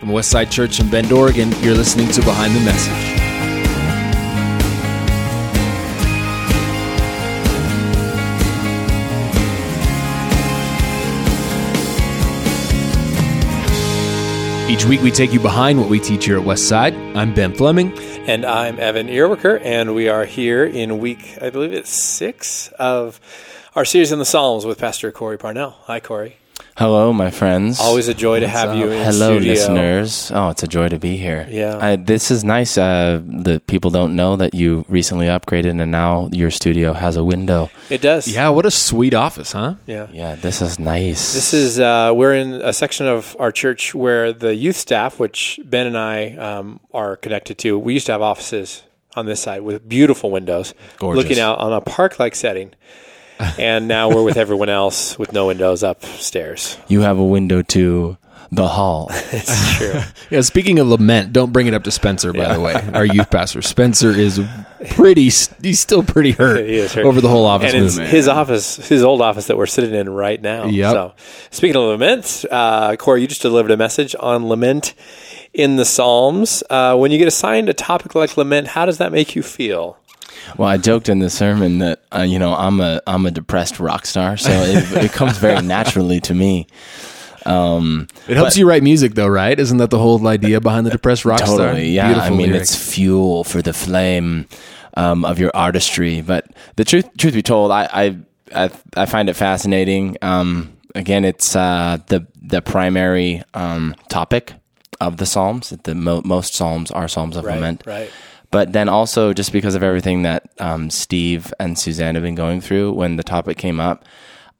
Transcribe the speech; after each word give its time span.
From 0.00 0.10
Westside 0.10 0.50
Church 0.50 0.78
in 0.78 0.90
Bend, 0.90 1.10
Oregon, 1.10 1.50
you're 1.62 1.74
listening 1.74 2.08
to 2.10 2.20
Behind 2.20 2.54
the 2.54 2.60
Message. 2.60 2.92
Each 14.70 14.84
week 14.84 15.00
we 15.00 15.10
take 15.10 15.32
you 15.32 15.40
behind 15.40 15.80
what 15.80 15.88
we 15.88 15.98
teach 15.98 16.26
here 16.26 16.38
at 16.38 16.44
Westside. 16.44 17.16
I'm 17.16 17.32
Ben 17.32 17.54
Fleming. 17.54 17.96
And 18.28 18.44
I'm 18.44 18.78
Evan 18.78 19.06
Earwicker, 19.06 19.60
and 19.64 19.94
we 19.94 20.08
are 20.08 20.26
here 20.26 20.64
in 20.64 20.98
week, 20.98 21.38
I 21.40 21.48
believe 21.48 21.72
it's 21.72 21.90
six 21.90 22.68
of 22.78 23.18
our 23.74 23.86
series 23.86 24.12
in 24.12 24.18
the 24.18 24.24
Psalms 24.26 24.66
with 24.66 24.78
Pastor 24.78 25.10
Corey 25.10 25.38
Parnell. 25.38 25.70
Hi, 25.84 26.00
Corey. 26.00 26.36
Hello, 26.76 27.10
my 27.10 27.30
friends. 27.30 27.80
Always 27.80 28.06
a 28.08 28.12
joy 28.12 28.40
to 28.40 28.48
have 28.48 28.76
you 28.76 28.90
in 28.90 29.02
Hello, 29.02 29.36
studio. 29.36 29.52
listeners. 29.54 30.30
Oh, 30.34 30.50
it's 30.50 30.62
a 30.62 30.66
joy 30.68 30.90
to 30.90 30.98
be 30.98 31.16
here. 31.16 31.48
Yeah. 31.50 31.78
I, 31.80 31.96
this 31.96 32.30
is 32.30 32.44
nice. 32.44 32.76
Uh, 32.76 33.22
the 33.24 33.60
people 33.66 33.90
don't 33.90 34.14
know 34.14 34.36
that 34.36 34.54
you 34.54 34.84
recently 34.86 35.24
upgraded, 35.24 35.80
and 35.80 35.90
now 35.90 36.28
your 36.32 36.50
studio 36.50 36.92
has 36.92 37.16
a 37.16 37.24
window. 37.24 37.70
It 37.88 38.02
does. 38.02 38.28
Yeah, 38.28 38.50
what 38.50 38.66
a 38.66 38.70
sweet 38.70 39.14
office, 39.14 39.52
huh? 39.52 39.76
Yeah. 39.86 40.08
Yeah, 40.12 40.34
this 40.34 40.60
is 40.60 40.78
nice. 40.78 41.32
This 41.32 41.54
is, 41.54 41.80
uh, 41.80 42.12
we're 42.14 42.34
in 42.34 42.52
a 42.52 42.74
section 42.74 43.06
of 43.06 43.34
our 43.40 43.52
church 43.52 43.94
where 43.94 44.34
the 44.34 44.54
youth 44.54 44.76
staff, 44.76 45.18
which 45.18 45.58
Ben 45.64 45.86
and 45.86 45.96
I 45.96 46.36
um, 46.36 46.80
are 46.92 47.16
connected 47.16 47.56
to, 47.58 47.78
we 47.78 47.94
used 47.94 48.04
to 48.06 48.12
have 48.12 48.20
offices 48.20 48.82
on 49.14 49.24
this 49.24 49.40
side 49.40 49.62
with 49.62 49.88
beautiful 49.88 50.30
windows 50.30 50.74
Gorgeous. 50.98 51.22
looking 51.24 51.40
out 51.40 51.58
on 51.58 51.72
a 51.72 51.80
park 51.80 52.18
like 52.18 52.34
setting. 52.34 52.74
And 53.38 53.88
now 53.88 54.08
we're 54.08 54.22
with 54.24 54.36
everyone 54.36 54.68
else 54.68 55.18
with 55.18 55.32
no 55.32 55.46
windows 55.48 55.82
upstairs. 55.82 56.78
you 56.88 57.00
have 57.02 57.18
a 57.18 57.24
window 57.24 57.62
to 57.62 58.16
the 58.52 58.68
hall. 58.68 59.08
It's 59.32 59.76
true. 59.76 60.00
Yeah, 60.30 60.40
speaking 60.40 60.78
of 60.78 60.86
lament, 60.88 61.32
don't 61.32 61.52
bring 61.52 61.66
it 61.68 61.74
up 61.74 61.84
to 61.84 61.90
Spencer, 61.90 62.32
by 62.32 62.52
the 62.54 62.60
way, 62.60 62.74
our 62.94 63.04
youth 63.04 63.30
pastor. 63.30 63.62
Spencer 63.62 64.10
is 64.10 64.40
pretty, 64.90 65.24
he's 65.62 65.78
still 65.80 66.02
pretty 66.02 66.32
hurt, 66.32 66.68
hurt. 66.92 67.04
over 67.04 67.20
the 67.20 67.28
whole 67.28 67.44
office 67.46 67.72
and 67.74 67.84
it's 67.84 67.94
movement. 67.94 68.10
his 68.10 68.26
office, 68.28 68.76
his 68.88 69.02
old 69.04 69.20
office 69.20 69.46
that 69.48 69.56
we're 69.56 69.66
sitting 69.66 69.94
in 69.94 70.08
right 70.08 70.40
now. 70.40 70.66
Yep. 70.66 70.92
So, 70.92 71.14
speaking 71.50 71.76
of 71.76 71.82
lament, 71.82 72.44
uh, 72.50 72.96
Corey, 72.96 73.20
you 73.20 73.28
just 73.28 73.42
delivered 73.42 73.70
a 73.70 73.76
message 73.76 74.16
on 74.18 74.46
lament 74.48 74.94
in 75.52 75.76
the 75.76 75.84
Psalms. 75.84 76.62
Uh, 76.68 76.96
when 76.96 77.10
you 77.12 77.18
get 77.18 77.28
assigned 77.28 77.68
a 77.68 77.74
topic 77.74 78.14
like 78.14 78.36
lament, 78.36 78.68
how 78.68 78.84
does 78.86 78.98
that 78.98 79.12
make 79.12 79.36
you 79.36 79.42
feel? 79.42 79.98
Well, 80.56 80.68
I 80.68 80.76
joked 80.76 81.08
in 81.08 81.18
the 81.18 81.30
sermon 81.30 81.78
that 81.78 82.02
uh, 82.14 82.22
you 82.22 82.38
know 82.38 82.54
I'm 82.54 82.80
a 82.80 83.00
I'm 83.06 83.26
a 83.26 83.30
depressed 83.30 83.78
rock 83.80 84.06
star, 84.06 84.36
so 84.36 84.50
it, 84.50 85.04
it 85.04 85.12
comes 85.12 85.38
very 85.38 85.62
naturally 85.62 86.20
to 86.20 86.34
me. 86.34 86.66
Um, 87.44 88.08
It 88.26 88.36
helps 88.36 88.56
you 88.56 88.68
write 88.68 88.82
music, 88.82 89.14
though, 89.14 89.28
right? 89.28 89.58
Isn't 89.58 89.78
that 89.78 89.90
the 89.90 89.98
whole 89.98 90.26
idea 90.26 90.60
behind 90.60 90.84
the 90.86 90.90
depressed 90.90 91.24
rock 91.24 91.38
star? 91.40 91.56
Totally, 91.58 91.90
yeah. 91.90 92.08
Beautiful 92.08 92.34
I 92.34 92.36
mean, 92.36 92.50
lyrics. 92.50 92.72
it's 92.74 92.92
fuel 92.92 93.44
for 93.44 93.62
the 93.62 93.72
flame 93.72 94.48
um, 94.94 95.24
of 95.24 95.38
your 95.38 95.52
artistry. 95.54 96.22
But 96.22 96.46
the 96.74 96.84
truth, 96.84 97.08
truth 97.18 97.34
be 97.34 97.42
told, 97.42 97.70
I 97.70 97.84
I, 97.92 98.16
I, 98.64 98.70
I 98.96 99.06
find 99.06 99.28
it 99.28 99.34
fascinating. 99.34 100.16
Um, 100.22 100.76
again, 100.96 101.24
it's 101.24 101.54
uh, 101.54 101.98
the 102.08 102.26
the 102.42 102.62
primary 102.62 103.42
um, 103.54 103.94
topic 104.08 104.54
of 105.00 105.18
the 105.18 105.26
Psalms. 105.26 105.70
The 105.84 105.94
mo- 105.94 106.22
most 106.24 106.54
Psalms 106.54 106.90
are 106.90 107.06
Psalms 107.06 107.36
of 107.36 107.44
lament. 107.44 107.84
Right. 107.86 108.10
But 108.50 108.72
then 108.72 108.88
also, 108.88 109.32
just 109.32 109.52
because 109.52 109.74
of 109.74 109.82
everything 109.82 110.22
that 110.22 110.48
um, 110.58 110.90
Steve 110.90 111.52
and 111.58 111.78
Suzanne 111.78 112.14
have 112.14 112.22
been 112.24 112.34
going 112.34 112.60
through, 112.60 112.92
when 112.92 113.16
the 113.16 113.22
topic 113.24 113.58
came 113.58 113.80
up, 113.80 114.04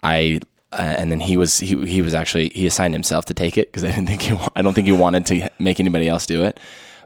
I 0.03 0.41
uh, 0.73 0.95
and 0.99 1.11
then 1.11 1.21
he 1.21 1.37
was 1.37 1.59
he 1.59 1.87
he 1.87 2.03
was 2.03 2.13
actually 2.15 2.49
he 2.51 2.67
assigned 2.67 2.95
himself 2.95 3.25
to 3.27 3.35
take 3.35 3.57
it 3.57 3.69
because 3.69 3.85
I 3.85 3.89
didn't 3.89 4.07
think 4.09 4.23
he 4.23 4.37
I 4.57 4.63
don't 4.63 4.75
think 4.75 4.87
he 4.87 4.93
wanted 4.93 5.25
to 5.27 5.49
make 5.59 5.79
anybody 5.81 6.09
else 6.09 6.27
do 6.27 6.43
it, 6.45 6.59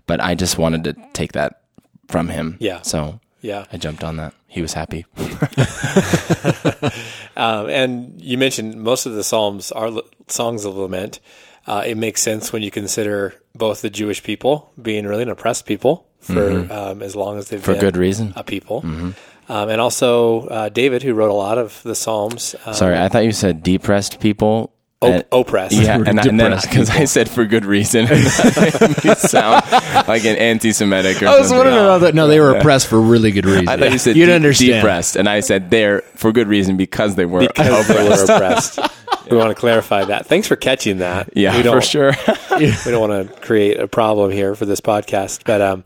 but 0.07 0.21
I 0.21 0.35
just 0.35 0.59
wanted 0.59 0.85
to 0.85 0.95
take 1.13 1.33
that 1.33 1.61
from 2.09 2.29
him. 2.29 2.57
Yeah. 2.61 2.83
So 2.83 3.21
Yeah. 3.43 3.67
I 3.73 3.77
jumped 3.77 4.03
on 4.03 4.17
that. 4.17 4.35
He 4.49 4.63
was 4.63 4.73
happy. 4.73 5.07
Um, 7.37 7.71
and 7.71 8.21
you 8.21 8.37
mentioned 8.37 8.75
most 8.83 9.07
of 9.07 9.15
the 9.15 9.25
Psalms 9.25 9.73
are 9.73 9.87
l- 9.87 10.03
songs 10.27 10.65
of 10.67 10.77
lament. 10.77 11.21
Uh, 11.67 11.83
it 11.87 11.97
makes 11.97 12.21
sense 12.21 12.53
when 12.53 12.61
you 12.63 12.71
consider 12.71 13.35
both 13.55 13.81
the 13.81 13.89
Jewish 13.89 14.23
people 14.23 14.71
being 14.81 15.07
really 15.07 15.23
an 15.23 15.31
oppressed 15.31 15.65
people 15.65 16.07
for 16.21 16.73
um, 16.73 17.03
as 17.03 17.17
long 17.17 17.39
as 17.39 17.49
they've 17.49 17.63
For 17.63 17.73
been 17.73 17.81
good 17.81 17.97
reason. 17.97 18.33
a 18.37 18.45
people, 18.45 18.81
um, 18.85 19.15
and 19.49 19.81
also 19.81 20.47
uh, 20.47 20.69
David, 20.69 21.03
who 21.03 21.15
wrote 21.15 21.31
a 21.31 21.35
lot 21.35 21.59
of 21.59 21.83
the 21.83 21.95
Psalms. 21.95 22.55
Um, 22.67 22.75
Sorry, 22.75 22.99
I 22.99 23.09
thought 23.09 23.25
you 23.25 23.33
said 23.33 23.63
depressed 23.63 24.21
people. 24.21 24.73
op- 25.03 25.27
oppressed. 25.33 25.75
Yeah, 25.75 25.97
and, 25.97 26.21
I- 26.21 26.23
and 26.29 26.39
then 26.39 26.59
because 26.61 26.91
I 26.91 27.05
said 27.07 27.29
for 27.29 27.45
good 27.47 27.65
reason, 27.65 28.05
that 28.07 29.17
sound 29.19 29.65
like 30.09 30.25
an 30.25 30.37
anti-Semitic. 30.37 31.23
Or 31.23 31.27
I 31.29 31.39
was 31.39 31.49
something. 31.49 31.57
wondering 31.59 31.79
about 31.79 31.99
that. 32.03 32.15
No, 32.15 32.27
they 32.29 32.39
were 32.39 32.55
oppressed 32.57 32.87
for 32.89 33.01
really 33.01 33.31
good 33.33 33.47
reason. 33.47 33.69
I 33.69 33.77
thought 33.77 33.93
you 33.93 33.99
said 33.99 34.17
You'd 34.17 34.27
de- 34.27 34.35
understand. 34.35 34.73
depressed, 34.75 35.17
and 35.17 35.29
I 35.29 35.41
said 35.41 35.71
they're 35.71 36.03
for 36.17 36.33
good 36.33 36.49
reason 36.49 36.77
because 36.77 37.15
they 37.15 37.25
were 37.27 37.41
because 37.41 37.89
they 37.89 38.09
were 38.09 38.23
oppressed. 38.37 38.79
We 39.31 39.37
want 39.37 39.51
to 39.51 39.55
clarify 39.55 40.05
that. 40.07 40.27
Thanks 40.27 40.49
for 40.49 40.57
catching 40.57 40.99
that. 40.99 41.31
Yeah, 41.37 41.57
we 41.57 41.63
don't, 41.63 41.77
for 41.77 41.81
sure. 41.81 42.13
we 42.59 42.73
don't 42.85 43.09
want 43.09 43.29
to 43.29 43.41
create 43.41 43.79
a 43.79 43.87
problem 43.87 44.31
here 44.31 44.55
for 44.55 44.67
this 44.67 44.81
podcast, 44.81 45.43
but 45.45 45.61
um, 45.61 45.85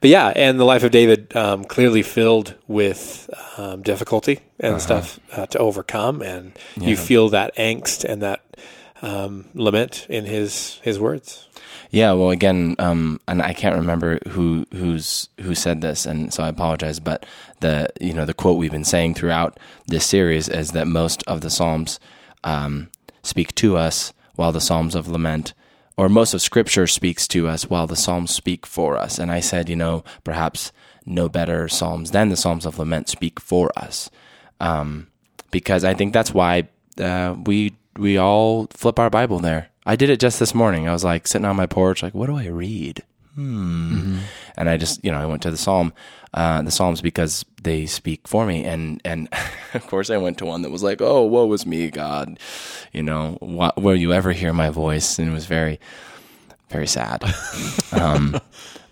but 0.00 0.10
yeah, 0.10 0.28
and 0.28 0.60
the 0.60 0.64
life 0.64 0.84
of 0.84 0.90
David 0.90 1.34
um, 1.36 1.64
clearly 1.64 2.02
filled 2.02 2.54
with 2.68 3.28
um, 3.56 3.82
difficulty 3.82 4.40
and 4.60 4.80
stuff 4.80 5.18
uh, 5.32 5.46
to 5.46 5.58
overcome, 5.58 6.22
and 6.22 6.56
you 6.76 6.96
feel 6.96 7.28
that 7.30 7.56
angst 7.56 8.04
and 8.04 8.22
that 8.22 8.42
um, 9.02 9.46
lament 9.54 10.06
in 10.08 10.24
his 10.24 10.78
his 10.82 10.98
words. 10.98 11.48
yeah, 11.90 12.12
well, 12.12 12.30
again, 12.30 12.76
um, 12.78 13.20
and 13.28 13.42
I 13.42 13.52
can't 13.52 13.76
remember 13.76 14.18
who 14.28 14.66
who's 14.72 15.28
who 15.40 15.54
said 15.54 15.80
this, 15.80 16.06
and 16.06 16.32
so 16.32 16.42
I 16.42 16.48
apologize. 16.48 17.00
But 17.00 17.26
the 17.60 17.88
you 18.00 18.14
know 18.14 18.24
the 18.24 18.34
quote 18.34 18.58
we've 18.58 18.70
been 18.70 18.84
saying 18.84 19.14
throughout 19.14 19.58
this 19.86 20.06
series 20.06 20.48
is 20.48 20.72
that 20.72 20.86
most 20.86 21.22
of 21.24 21.40
the 21.40 21.50
psalms 21.50 21.98
um, 22.44 22.90
speak 23.22 23.54
to 23.56 23.76
us, 23.76 24.12
while 24.36 24.52
the 24.52 24.60
psalms 24.60 24.94
of 24.94 25.08
lament. 25.08 25.54
Or 25.96 26.08
most 26.08 26.34
of 26.34 26.42
Scripture 26.42 26.86
speaks 26.86 27.28
to 27.28 27.46
us 27.48 27.70
while 27.70 27.86
the 27.86 27.94
Psalms 27.94 28.32
speak 28.32 28.66
for 28.66 28.96
us. 28.98 29.18
And 29.18 29.30
I 29.30 29.38
said, 29.40 29.68
you 29.68 29.76
know, 29.76 30.02
perhaps 30.24 30.72
no 31.06 31.28
better 31.28 31.68
Psalms 31.68 32.10
than 32.10 32.30
the 32.30 32.36
Psalms 32.36 32.66
of 32.66 32.78
Lament 32.80 33.08
speak 33.08 33.38
for 33.38 33.70
us. 33.76 34.10
um, 34.60 35.08
because 35.50 35.84
I 35.84 35.94
think 35.94 36.12
that's 36.12 36.34
why 36.34 36.68
uh, 36.98 37.36
we 37.44 37.76
we 37.96 38.18
all 38.18 38.66
flip 38.70 38.98
our 38.98 39.10
Bible 39.10 39.38
there. 39.38 39.68
I 39.86 39.96
did 39.96 40.10
it 40.10 40.18
just 40.20 40.40
this 40.40 40.54
morning. 40.54 40.88
I 40.88 40.92
was 40.92 41.04
like 41.04 41.26
sitting 41.28 41.44
on 41.44 41.56
my 41.56 41.66
porch, 41.66 42.02
like, 42.02 42.14
what 42.14 42.26
do 42.26 42.36
I 42.36 42.46
read? 42.46 43.02
Hmm. 43.34 44.18
And 44.56 44.70
I 44.70 44.76
just, 44.76 45.04
you 45.04 45.10
know, 45.10 45.18
I 45.18 45.26
went 45.26 45.42
to 45.42 45.50
the 45.50 45.56
Psalm, 45.56 45.92
uh, 46.34 46.62
the 46.62 46.70
Psalms 46.70 47.00
because 47.00 47.44
they 47.62 47.86
speak 47.86 48.28
for 48.28 48.46
me, 48.46 48.64
and 48.64 49.00
and 49.04 49.28
of 49.74 49.86
course 49.88 50.10
I 50.10 50.18
went 50.18 50.38
to 50.38 50.44
one 50.44 50.62
that 50.62 50.70
was 50.70 50.82
like, 50.82 51.00
oh, 51.00 51.24
woe 51.24 51.46
was 51.46 51.66
me, 51.66 51.90
God, 51.90 52.38
you 52.92 53.02
know, 53.02 53.38
wh- 53.40 53.76
will 53.76 53.96
you 53.96 54.12
ever 54.12 54.32
hear 54.32 54.52
my 54.52 54.70
voice? 54.70 55.18
And 55.18 55.28
it 55.28 55.32
was 55.32 55.46
very, 55.46 55.80
very 56.70 56.86
sad. 56.86 57.24
um, 57.92 58.38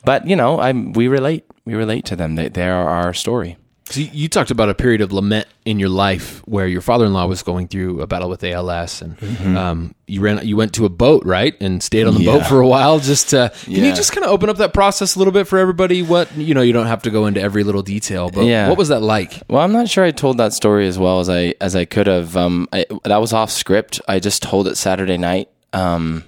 but 0.04 0.26
you 0.26 0.34
know, 0.34 0.58
I 0.58 0.72
we 0.72 1.06
relate, 1.06 1.44
we 1.64 1.74
relate 1.74 2.04
to 2.06 2.16
them. 2.16 2.34
They 2.34 2.48
they 2.48 2.68
are 2.68 2.88
our 2.88 3.14
story. 3.14 3.56
So 3.92 4.00
you, 4.00 4.08
you 4.12 4.28
talked 4.28 4.50
about 4.50 4.68
a 4.68 4.74
period 4.74 5.00
of 5.02 5.12
lament 5.12 5.46
in 5.64 5.78
your 5.78 5.90
life 5.90 6.40
where 6.46 6.66
your 6.66 6.80
father-in-law 6.80 7.26
was 7.26 7.42
going 7.42 7.68
through 7.68 8.00
a 8.00 8.06
battle 8.06 8.28
with 8.30 8.42
ALS, 8.42 9.02
and 9.02 9.56
um, 9.56 9.94
you 10.06 10.20
ran, 10.20 10.46
you 10.46 10.56
went 10.56 10.72
to 10.74 10.86
a 10.86 10.88
boat, 10.88 11.24
right, 11.26 11.54
and 11.60 11.82
stayed 11.82 12.06
on 12.06 12.14
the 12.14 12.24
boat 12.24 12.46
for 12.46 12.60
a 12.60 12.66
while. 12.66 12.98
Just 12.98 13.30
to, 13.30 13.52
can 13.64 13.74
you 13.84 13.94
just 13.94 14.12
kind 14.12 14.24
of 14.24 14.30
open 14.32 14.48
up 14.48 14.56
that 14.56 14.72
process 14.72 15.14
a 15.14 15.18
little 15.18 15.32
bit 15.32 15.46
for 15.46 15.58
everybody? 15.58 16.02
What 16.02 16.34
you 16.36 16.54
know, 16.54 16.62
you 16.62 16.72
don't 16.72 16.86
have 16.86 17.02
to 17.02 17.10
go 17.10 17.26
into 17.26 17.40
every 17.40 17.64
little 17.64 17.82
detail, 17.82 18.30
but 18.30 18.44
Yeah. 18.46 18.68
what 18.68 18.78
was 18.78 18.88
that 18.88 19.00
like? 19.02 19.42
Well, 19.48 19.60
I'm 19.62 19.72
not 19.72 19.88
sure 19.88 20.04
I 20.04 20.10
told 20.10 20.38
that 20.38 20.52
story 20.52 20.88
as 20.88 20.98
well 20.98 21.20
as 21.20 21.28
I 21.28 21.54
as 21.60 21.76
I 21.76 21.84
could 21.84 22.06
have. 22.06 22.36
Um, 22.36 22.68
I, 22.72 22.86
that 23.04 23.18
was 23.18 23.32
off 23.32 23.50
script. 23.50 24.00
I 24.08 24.18
just 24.20 24.42
told 24.42 24.68
it 24.68 24.76
Saturday 24.76 25.18
night 25.18 25.48
um, 25.74 26.24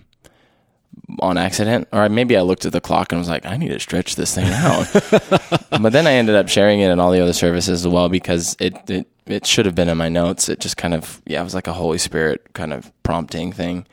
on 1.21 1.37
accident, 1.37 1.89
or 1.93 2.09
maybe 2.09 2.37
I 2.37 2.43
looked 2.43 2.65
at 2.65 2.73
the 2.73 2.81
clock 2.81 3.13
and 3.13 3.19
was 3.19 3.29
like, 3.29 3.47
I 3.47 3.57
need 3.57 3.69
to 3.69 3.81
stretch 3.81 4.17
this 4.17 4.35
thing 4.35 4.49
out. 4.49 4.91
but 5.81 5.93
then 5.93 6.07
I 6.07 6.13
ended 6.13 6.35
up 6.35 6.49
sharing 6.49 6.81
it 6.81 6.91
in 6.91 7.01
all 7.01 7.11
the 7.11 7.21
other 7.21 7.33
services 7.33 7.85
as 7.85 7.93
well 7.93 8.09
because 8.09 8.57
it 8.59 8.75
it 8.91 9.07
it 9.27 9.47
should 9.47 9.67
have 9.67 9.75
been 9.75 9.89
in 9.89 9.97
my 9.97 10.09
notes. 10.09 10.49
It 10.49 10.61
just 10.61 10.77
kind 10.77 10.95
of 10.95 11.23
yeah, 11.27 11.41
it 11.41 11.45
was 11.45 11.55
like 11.55 11.67
a 11.67 11.73
Holy 11.73 11.99
Spirit 11.99 12.53
kind 12.55 12.73
of 12.73 12.91
prompting 13.03 13.53
thing. 13.53 13.87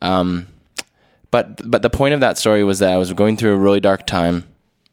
Um, 0.00 0.48
but 1.30 1.68
but 1.70 1.82
the 1.82 1.90
point 1.90 2.14
of 2.14 2.20
that 2.20 2.38
story 2.38 2.64
was 2.64 2.78
that 2.80 2.92
I 2.92 2.98
was 2.98 3.12
going 3.12 3.36
through 3.36 3.54
a 3.54 3.58
really 3.58 3.80
dark 3.80 4.06
time. 4.06 4.44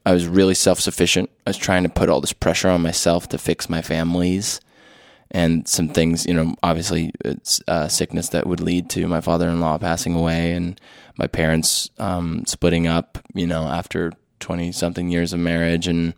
I 0.06 0.14
was 0.14 0.28
really 0.28 0.56
self 0.56 0.80
sufficient. 0.80 1.30
I 1.46 1.52
was 1.52 1.58
trying 1.58 1.84
to 1.84 1.90
put 1.90 2.10
all 2.10 2.22
this 2.22 2.34
pressure 2.34 2.70
on 2.70 2.82
myself 2.82 3.30
to 3.30 3.38
fix 3.38 3.70
my 3.70 3.82
families 3.82 4.62
and 5.32 5.68
some 5.68 5.90
things. 5.90 6.26
You 6.26 6.34
know, 6.34 6.56
obviously 6.64 7.12
it's 7.26 7.62
uh, 7.68 7.88
sickness 7.88 8.30
that 8.30 8.48
would 8.48 8.60
lead 8.62 8.90
to 8.92 9.08
my 9.08 9.22
father 9.22 9.48
in 9.50 9.60
law 9.60 9.78
passing 9.78 10.16
away 10.16 10.54
and 10.54 10.80
my 11.18 11.28
parents 11.28 11.90
um, 12.00 12.44
splitting 12.48 12.88
up. 12.88 13.18
You 13.34 13.48
know, 13.48 13.64
after 13.68 14.12
twenty 14.40 14.72
something 14.72 15.10
years 15.10 15.34
of 15.34 15.40
marriage 15.40 15.88
and 15.88 16.14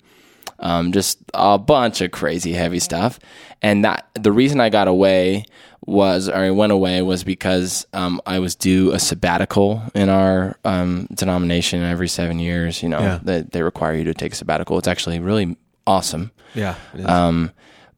um, 0.59 0.91
just 0.91 1.17
a 1.33 1.57
bunch 1.57 2.01
of 2.01 2.11
crazy 2.11 2.53
heavy 2.53 2.79
stuff. 2.79 3.19
And 3.63 3.83
that 3.83 4.07
the 4.13 4.31
reason 4.31 4.59
I 4.59 4.69
got 4.69 4.87
away 4.87 5.45
was, 5.87 6.29
or 6.29 6.35
I 6.35 6.51
went 6.51 6.71
away, 6.71 7.01
was 7.01 7.23
because 7.23 7.87
um, 7.93 8.21
I 8.27 8.37
was 8.37 8.53
due 8.55 8.91
a 8.91 8.99
sabbatical 8.99 9.81
in 9.95 10.09
our 10.09 10.55
um, 10.63 11.07
denomination 11.13 11.81
every 11.81 12.07
seven 12.07 12.37
years. 12.37 12.83
You 12.83 12.89
know, 12.89 12.99
Yeah. 12.99 13.19
they, 13.23 13.41
they 13.41 13.63
require 13.63 13.95
you 13.95 14.03
to 14.03 14.13
take 14.13 14.33
a 14.33 14.35
sabbatical. 14.35 14.77
It's 14.77 14.87
actually 14.87 15.19
really 15.19 15.57
awesome. 15.87 16.29
Yeah. 16.53 16.75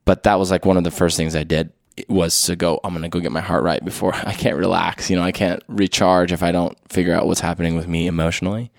But 0.05 0.23
that 0.23 0.39
was 0.39 0.51
like 0.51 0.65
one 0.65 0.77
of 0.77 0.83
the 0.83 0.91
first 0.91 1.17
things 1.17 1.35
I 1.35 1.44
did 1.44 1.71
was 2.09 2.39
to 2.44 2.55
go. 2.55 2.79
I'm 2.83 2.94
gonna 2.94 3.09
go 3.09 3.19
get 3.19 3.31
my 3.31 3.41
heart 3.41 3.63
right 3.63 3.83
before 3.83 4.13
I 4.25 4.33
can't 4.33 4.57
relax. 4.57 5.09
You 5.09 5.15
know, 5.15 5.23
I 5.23 5.31
can't 5.31 5.63
recharge 5.67 6.31
if 6.31 6.44
I 6.44 6.51
don't 6.51 6.77
figure 6.89 7.13
out 7.13 7.27
what's 7.27 7.39
happening 7.39 7.75
with 7.75 7.88
me 7.88 8.07
emotionally. 8.07 8.71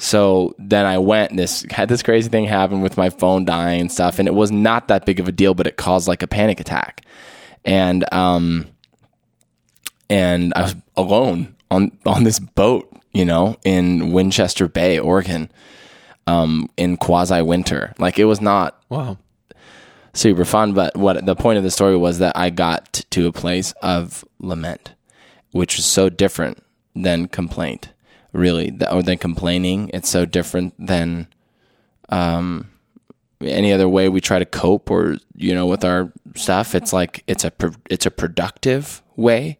So 0.00 0.54
then 0.58 0.86
I 0.86 0.98
went. 0.98 1.36
This 1.36 1.64
had 1.70 1.88
this 1.88 2.02
crazy 2.02 2.30
thing 2.30 2.46
happen 2.46 2.80
with 2.80 2.96
my 2.96 3.10
phone 3.10 3.44
dying 3.44 3.82
and 3.82 3.92
stuff, 3.92 4.18
and 4.18 4.26
it 4.26 4.34
was 4.34 4.50
not 4.50 4.88
that 4.88 5.04
big 5.04 5.20
of 5.20 5.28
a 5.28 5.32
deal, 5.32 5.54
but 5.54 5.66
it 5.66 5.76
caused 5.76 6.08
like 6.08 6.22
a 6.22 6.26
panic 6.26 6.58
attack, 6.58 7.04
and 7.66 8.10
um, 8.12 8.66
and 10.08 10.54
I 10.56 10.62
was 10.62 10.76
alone 10.96 11.54
on 11.70 11.92
on 12.06 12.24
this 12.24 12.38
boat, 12.38 12.90
you 13.12 13.26
know, 13.26 13.56
in 13.62 14.12
Winchester 14.12 14.68
Bay, 14.68 14.98
Oregon, 14.98 15.50
um, 16.26 16.70
in 16.78 16.96
quasi 16.96 17.42
winter. 17.42 17.92
Like 17.98 18.18
it 18.18 18.24
was 18.24 18.40
not 18.40 18.82
wow. 18.88 19.18
Super 20.12 20.44
fun. 20.44 20.72
But 20.72 20.96
what 20.96 21.24
the 21.24 21.36
point 21.36 21.58
of 21.58 21.64
the 21.64 21.70
story 21.70 21.96
was 21.96 22.18
that 22.18 22.36
I 22.36 22.50
got 22.50 23.04
to 23.10 23.26
a 23.26 23.32
place 23.32 23.72
of 23.82 24.24
lament, 24.38 24.94
which 25.52 25.76
was 25.76 25.86
so 25.86 26.08
different 26.08 26.62
than 26.94 27.28
complaint, 27.28 27.92
really, 28.32 28.76
or 28.90 29.02
than 29.02 29.18
complaining. 29.18 29.90
It's 29.94 30.08
so 30.08 30.24
different 30.24 30.74
than 30.78 31.28
um, 32.08 32.70
any 33.40 33.72
other 33.72 33.88
way 33.88 34.08
we 34.08 34.20
try 34.20 34.38
to 34.38 34.46
cope, 34.46 34.90
or 34.90 35.16
you 35.36 35.54
know, 35.54 35.66
with 35.66 35.84
our 35.84 36.12
stuff. 36.34 36.74
It's 36.74 36.92
like 36.92 37.22
it's 37.26 37.44
a 37.44 37.52
it's 37.88 38.06
a 38.06 38.10
productive 38.10 39.02
way 39.16 39.58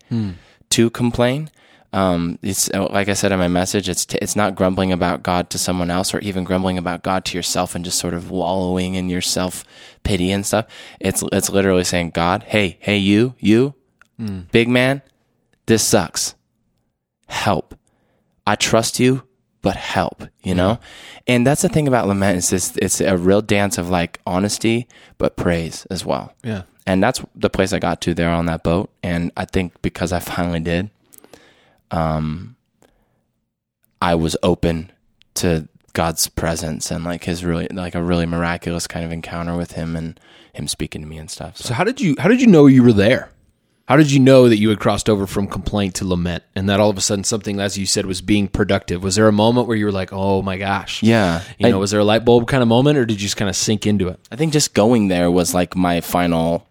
to 0.71 0.91
complain. 0.91 1.51
Um, 1.93 2.39
it's 2.43 2.71
uh, 2.71 2.87
like 2.91 3.09
I 3.09 3.15
said 3.15 3.33
in 3.33 3.39
my 3.41 3.49
message. 3.49 3.89
It's 3.89 4.05
t- 4.07 4.19
it's 4.23 4.37
not 4.37 4.55
grumbling 4.55 4.93
about 4.93 5.23
God 5.25 5.51
to 5.51 5.59
someone 5.59 5.91
else, 5.91 6.15
or 6.15 6.21
even 6.21 6.45
grumbling 6.45 6.79
about 6.79 7.03
God 7.03 7.25
to 7.27 7.37
yourself, 7.37 7.75
and 7.75 7.85
just 7.85 7.99
sort 7.99 8.15
of 8.15 8.31
wallowing 8.31 8.95
in 8.95 9.09
your 9.09 9.21
self 9.21 9.65
pity 10.05 10.31
and 10.31 10.47
stuff. 10.47 10.67
It's 11.01 11.25
it's 11.33 11.51
literally 11.51 11.85
saying, 11.85 12.11
God, 12.11 12.45
hey, 12.45 12.77
hey, 12.81 12.97
you, 12.99 13.35
you, 13.39 13.75
big 14.53 14.69
man, 14.69 15.03
this 15.67 15.83
sucks. 15.83 16.35
Help. 17.27 17.75
I 18.47 18.55
trust 18.57 18.99
you, 19.01 19.23
but 19.63 19.77
help. 19.77 20.25
You 20.43 20.55
know, 20.55 20.79
and 21.27 21.47
that's 21.47 21.63
the 21.63 21.69
thing 21.69 21.89
about 21.89 22.07
lament 22.09 22.39
is 22.39 22.51
this: 22.51 22.77
it's 22.77 23.01
a 23.01 23.17
real 23.17 23.43
dance 23.43 23.79
of 23.79 23.89
like 23.91 24.21
honesty, 24.27 24.87
but 25.19 25.37
praise 25.37 25.87
as 25.91 26.05
well 26.05 26.35
Yeah. 26.45 26.63
and 26.87 27.03
that's 27.03 27.21
the 27.35 27.51
place 27.51 27.73
I 27.73 27.79
got 27.79 28.01
to 28.03 28.15
there 28.15 28.31
on 28.31 28.47
that 28.47 28.63
boat. 28.63 28.91
And 29.03 29.31
I 29.37 29.45
think 29.45 29.81
because 29.83 30.13
I 30.13 30.19
finally 30.21 30.61
did, 30.61 30.91
um, 31.91 32.57
I 34.03 34.15
was 34.15 34.37
open 34.43 34.93
to 35.35 35.69
God's 35.93 36.29
presence 36.29 36.91
and 36.91 37.05
like 37.05 37.25
his 37.25 37.45
really 37.45 37.67
like 37.71 37.95
a 37.95 38.03
really 38.03 38.27
miraculous 38.27 38.87
kind 38.87 39.05
of 39.05 39.13
encounter 39.13 39.57
with 39.57 39.73
him 39.73 39.97
and 39.97 40.19
him 40.53 40.69
speaking 40.69 41.03
to 41.03 41.07
me 41.09 41.19
and 41.19 41.31
stuff. 41.31 41.57
So, 41.57 41.69
So 41.69 41.75
how 41.75 41.85
did 41.85 42.01
you 42.01 42.15
how 42.19 42.29
did 42.29 42.41
you 42.41 42.47
know 42.47 42.67
you 42.67 42.83
were 42.83 42.93
there? 42.93 43.31
How 43.89 43.97
did 43.97 44.13
you 44.13 44.21
know 44.21 44.49
that 44.49 44.59
you 44.59 44.69
had 44.69 44.79
crossed 44.79 45.09
over 45.11 45.27
from 45.27 45.49
complaint 45.49 45.97
to 45.97 46.07
lament 46.07 46.45
and 46.55 46.69
that 46.71 46.79
all 46.79 46.91
of 46.91 46.97
a 46.97 47.01
sudden 47.01 47.25
something 47.25 47.59
as 47.59 47.77
you 47.77 47.87
said 47.87 48.07
was 48.07 48.21
being 48.23 48.47
productive? 48.47 49.03
Was 49.03 49.17
there 49.17 49.27
a 49.27 49.33
moment 49.33 49.67
where 49.67 49.77
you 49.77 49.85
were 49.85 49.91
like, 49.91 50.13
"Oh 50.13 50.43
my 50.43 50.59
gosh." 50.59 51.03
yeah, 51.03 51.43
You 51.59 51.67
I, 51.67 51.71
know, 51.73 51.81
was 51.81 51.91
there 51.91 51.99
a 51.99 52.05
light 52.05 52.25
bulb 52.25 52.47
kind 52.47 52.63
of 52.63 52.69
moment 52.69 52.99
or 52.99 53.05
did 53.05 53.15
you 53.21 53.27
just 53.27 53.37
kind 53.37 53.49
of 53.49 53.57
sink 53.57 53.89
into 53.89 54.07
it? 54.07 54.21
I 54.31 54.37
think 54.37 54.53
just 54.53 54.75
going 54.75 55.09
there 55.09 55.29
was 55.29 55.55
like 55.55 55.75
my 55.75 56.01
final, 56.03 56.69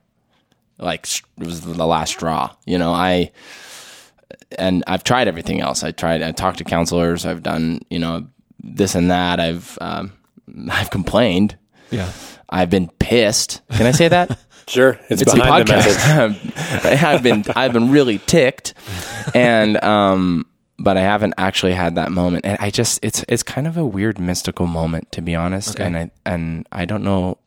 like 0.77 1.05
it 1.41 1.45
was 1.45 1.59
the 1.59 1.85
last 1.85 2.11
straw. 2.11 2.55
You 2.65 2.77
know, 2.77 2.93
I 2.93 3.31
and 4.57 4.83
I've 4.87 5.03
tried 5.03 5.27
everything 5.27 5.61
else. 5.61 5.83
I 5.83 5.91
tried. 5.91 6.21
I 6.21 6.31
talked 6.31 6.57
to 6.59 6.63
counselors. 6.63 7.25
I've 7.25 7.43
done 7.43 7.81
you 7.89 7.99
know 7.99 8.27
this 8.59 8.95
and 8.95 9.09
that. 9.11 9.39
I've 9.39 9.77
um, 9.81 10.11
I've 10.71 10.89
complained. 10.89 11.57
Yeah. 11.91 12.11
I've 12.49 12.69
been 12.69 12.89
pissed. 12.99 13.61
Can 13.71 13.85
I 13.85 13.91
say 13.91 14.07
that? 14.07 14.37
Sure, 14.69 14.99
it's, 15.09 15.23
It's 15.23 15.33
a 15.33 15.35
behind 15.35 15.67
the 15.67 15.73
podcast. 15.73 16.27
message. 16.83 17.03
I've 17.03 17.23
been 17.23 17.43
I've 17.55 17.73
been 17.73 17.89
really 17.89 18.19
ticked, 18.19 18.75
and 19.33 19.83
um, 19.83 20.45
but 20.77 20.95
I 20.95 21.01
haven't 21.01 21.33
actually 21.39 21.73
had 21.73 21.95
that 21.95 22.11
moment. 22.11 22.45
And 22.45 22.55
I 22.61 22.69
just 22.69 22.99
it's 23.03 23.25
it's 23.27 23.41
kind 23.41 23.65
of 23.65 23.77
a 23.77 23.83
weird 23.85 24.19
mystical 24.19 24.67
moment 24.67 25.11
to 25.13 25.23
be 25.23 25.33
honest. 25.33 25.79
And 25.79 25.97
I 25.97 26.11
and 26.23 26.67
I 26.71 26.85
don't 26.85 27.03
know 27.03 27.39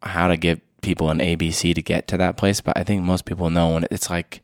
how 0.00 0.28
to 0.28 0.36
give 0.36 0.60
people 0.80 1.10
an 1.10 1.18
ABC 1.18 1.74
to 1.74 1.82
get 1.82 2.06
to 2.06 2.16
that 2.18 2.36
place, 2.36 2.60
but 2.60 2.78
I 2.78 2.84
think 2.84 3.02
most 3.02 3.24
people 3.24 3.50
know 3.50 3.74
when 3.74 3.86
it's 3.90 4.08
like 4.08 4.40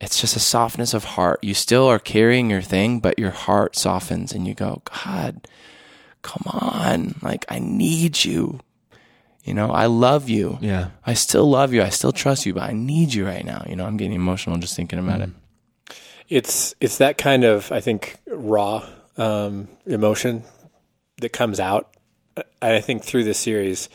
it's 0.00 0.20
just 0.20 0.36
a 0.36 0.40
softness 0.40 0.94
of 0.94 1.04
heart. 1.04 1.42
You 1.42 1.54
still 1.54 1.86
are 1.86 1.98
carrying 1.98 2.50
your 2.50 2.62
thing, 2.62 3.00
but 3.00 3.18
your 3.18 3.30
heart 3.30 3.76
softens, 3.76 4.32
and 4.32 4.48
you 4.48 4.54
go, 4.54 4.82
God, 5.04 5.46
come 6.22 6.42
on, 6.46 7.16
like 7.22 7.44
I 7.48 7.58
need 7.58 8.24
you. 8.24 8.60
You 9.44 9.54
know, 9.54 9.70
I 9.70 9.86
love 9.86 10.28
you. 10.28 10.58
Yeah. 10.60 10.90
I 11.04 11.14
still 11.14 11.48
love 11.48 11.72
you. 11.72 11.82
I 11.82 11.88
still 11.88 12.12
trust 12.12 12.46
you, 12.46 12.54
but 12.54 12.62
I 12.62 12.72
need 12.72 13.14
you 13.14 13.26
right 13.26 13.44
now. 13.44 13.64
You 13.68 13.74
know, 13.76 13.86
I'm 13.86 13.96
getting 13.96 14.14
emotional 14.14 14.58
just 14.58 14.76
thinking 14.76 14.98
about 14.98 15.22
it. 15.22 15.30
it's 16.28 16.74
it's 16.80 16.98
that 16.98 17.18
kind 17.18 17.44
of 17.44 17.72
I 17.72 17.80
think 17.80 18.16
raw 18.26 18.86
um, 19.16 19.68
emotion 19.86 20.44
that 21.20 21.30
comes 21.30 21.60
out. 21.60 21.94
I 22.62 22.80
think 22.80 23.02
through 23.02 23.24
this 23.24 23.38
series, 23.38 23.88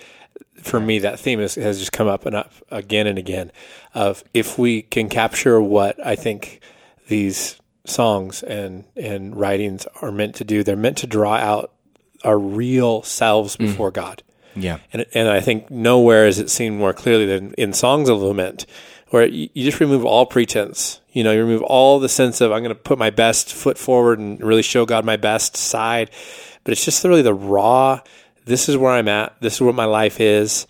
for 0.61 0.79
me, 0.79 0.99
that 0.99 1.19
theme 1.19 1.39
is, 1.39 1.55
has 1.55 1.79
just 1.79 1.91
come 1.91 2.07
up 2.07 2.25
and 2.25 2.35
up 2.35 2.51
again 2.69 3.07
and 3.07 3.17
again. 3.17 3.51
Of 3.93 4.23
if 4.33 4.57
we 4.57 4.81
can 4.81 5.09
capture 5.09 5.61
what 5.61 6.03
I 6.05 6.15
think 6.15 6.61
these 7.07 7.59
songs 7.85 8.41
and 8.43 8.85
and 8.95 9.35
writings 9.35 9.87
are 10.01 10.11
meant 10.11 10.35
to 10.35 10.43
do, 10.43 10.63
they're 10.63 10.75
meant 10.75 10.97
to 10.99 11.07
draw 11.07 11.35
out 11.35 11.71
our 12.23 12.37
real 12.39 13.03
selves 13.03 13.55
mm. 13.55 13.67
before 13.67 13.91
God. 13.91 14.23
Yeah. 14.55 14.79
And, 14.93 15.05
and 15.13 15.29
I 15.29 15.41
think 15.41 15.69
nowhere 15.69 16.27
is 16.27 16.39
it 16.39 16.49
seen 16.49 16.77
more 16.77 16.93
clearly 16.93 17.25
than 17.25 17.53
in 17.53 17.73
songs 17.73 18.09
of 18.09 18.21
lament, 18.21 18.65
where 19.09 19.25
you, 19.27 19.49
you 19.53 19.63
just 19.65 19.79
remove 19.79 20.05
all 20.05 20.25
pretense. 20.25 21.01
You 21.11 21.23
know, 21.23 21.31
you 21.31 21.39
remove 21.39 21.61
all 21.61 21.99
the 21.99 22.09
sense 22.09 22.41
of 22.41 22.51
I'm 22.51 22.63
going 22.63 22.75
to 22.75 22.81
put 22.81 22.97
my 22.97 23.09
best 23.09 23.53
foot 23.53 23.77
forward 23.77 24.19
and 24.19 24.41
really 24.41 24.61
show 24.61 24.85
God 24.85 25.05
my 25.05 25.17
best 25.17 25.55
side. 25.55 26.09
But 26.63 26.71
it's 26.71 26.83
just 26.83 27.03
really 27.03 27.21
the 27.21 27.33
raw. 27.33 28.01
This 28.45 28.69
is 28.69 28.77
where 28.77 28.91
I'm 28.91 29.07
at. 29.07 29.35
This 29.41 29.55
is 29.55 29.61
what 29.61 29.75
my 29.75 29.85
life 29.85 30.19
is 30.19 30.67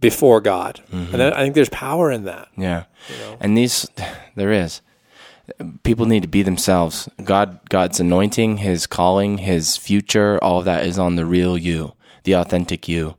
before 0.00 0.40
God, 0.40 0.80
and 0.90 1.22
I, 1.22 1.42
think 1.42 1.54
there's 1.54 1.68
power 1.68 2.10
in 2.10 2.24
that. 2.24 2.48
Yeah. 2.56 2.84
And 3.40 3.56
these, 3.56 3.88
there 4.34 4.50
is. 4.50 4.80
People 5.84 6.06
need 6.06 6.22
to 6.22 6.28
be 6.28 6.42
themselves. 6.42 7.08
God, 7.22 7.60
God's 7.68 8.00
anointing, 8.00 8.58
His 8.58 8.86
calling, 8.86 9.38
His 9.38 9.76
future, 9.76 10.42
all 10.42 10.58
of 10.58 10.64
that 10.64 10.86
is 10.86 10.98
on 10.98 11.14
the 11.14 11.26
real 11.26 11.56
you, 11.56 11.92
the 12.24 12.32
authentic 12.32 12.88
you. 12.88 13.16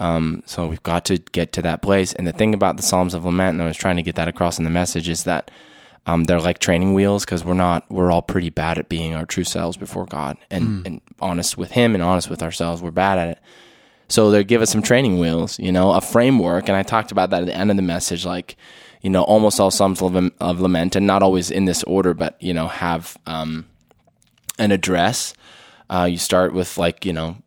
Um, 0.00 0.42
so 0.46 0.66
we've 0.66 0.82
got 0.82 1.04
to 1.06 1.18
get 1.18 1.52
to 1.52 1.62
that 1.62 1.82
place. 1.82 2.12
And 2.12 2.26
the 2.26 2.32
thing 2.32 2.54
about 2.54 2.76
the 2.76 2.82
Psalms 2.82 3.14
of 3.14 3.24
Lament, 3.24 3.54
and 3.54 3.62
I 3.62 3.66
was 3.66 3.76
trying 3.76 3.96
to 3.96 4.02
get 4.02 4.16
that 4.16 4.28
across 4.28 4.58
in 4.58 4.64
the 4.64 4.70
message, 4.70 5.08
is 5.08 5.24
that 5.24 5.50
um, 6.06 6.24
they're 6.24 6.40
like 6.40 6.58
training 6.58 6.94
wheels 6.94 7.24
because 7.24 7.44
we're 7.44 7.54
not, 7.54 7.84
we're 7.90 8.10
all 8.10 8.22
pretty 8.22 8.50
bad 8.50 8.78
at 8.78 8.88
being 8.88 9.14
our 9.14 9.24
true 9.24 9.44
selves 9.44 9.76
before 9.76 10.06
God 10.06 10.36
and, 10.50 10.86
and 10.86 11.00
honest 11.20 11.56
with 11.56 11.70
Him 11.70 11.94
and 11.94 12.02
honest 12.02 12.28
with 12.28 12.42
ourselves. 12.42 12.82
We're 12.82 12.90
bad 12.90 13.18
at 13.18 13.28
it. 13.28 13.38
So 14.08 14.30
they 14.30 14.44
give 14.44 14.60
us 14.60 14.70
some 14.70 14.82
training 14.82 15.18
wheels, 15.18 15.58
you 15.58 15.72
know, 15.72 15.92
a 15.92 16.00
framework. 16.00 16.68
And 16.68 16.76
I 16.76 16.82
talked 16.82 17.10
about 17.10 17.30
that 17.30 17.42
at 17.42 17.46
the 17.46 17.56
end 17.56 17.70
of 17.70 17.76
the 17.76 17.82
message, 17.82 18.26
like, 18.26 18.56
you 19.00 19.08
know, 19.08 19.22
almost 19.22 19.58
all 19.58 19.70
Psalms 19.70 20.02
of, 20.02 20.14
of 20.40 20.60
Lament, 20.60 20.94
and 20.94 21.06
not 21.06 21.22
always 21.22 21.50
in 21.50 21.64
this 21.64 21.82
order, 21.84 22.12
but, 22.12 22.40
you 22.42 22.52
know, 22.52 22.68
have 22.68 23.16
um, 23.26 23.66
an 24.58 24.72
address. 24.72 25.32
Uh, 25.88 26.06
you 26.10 26.18
start 26.18 26.52
with, 26.52 26.76
like, 26.76 27.06
you 27.06 27.12
know, 27.14 27.38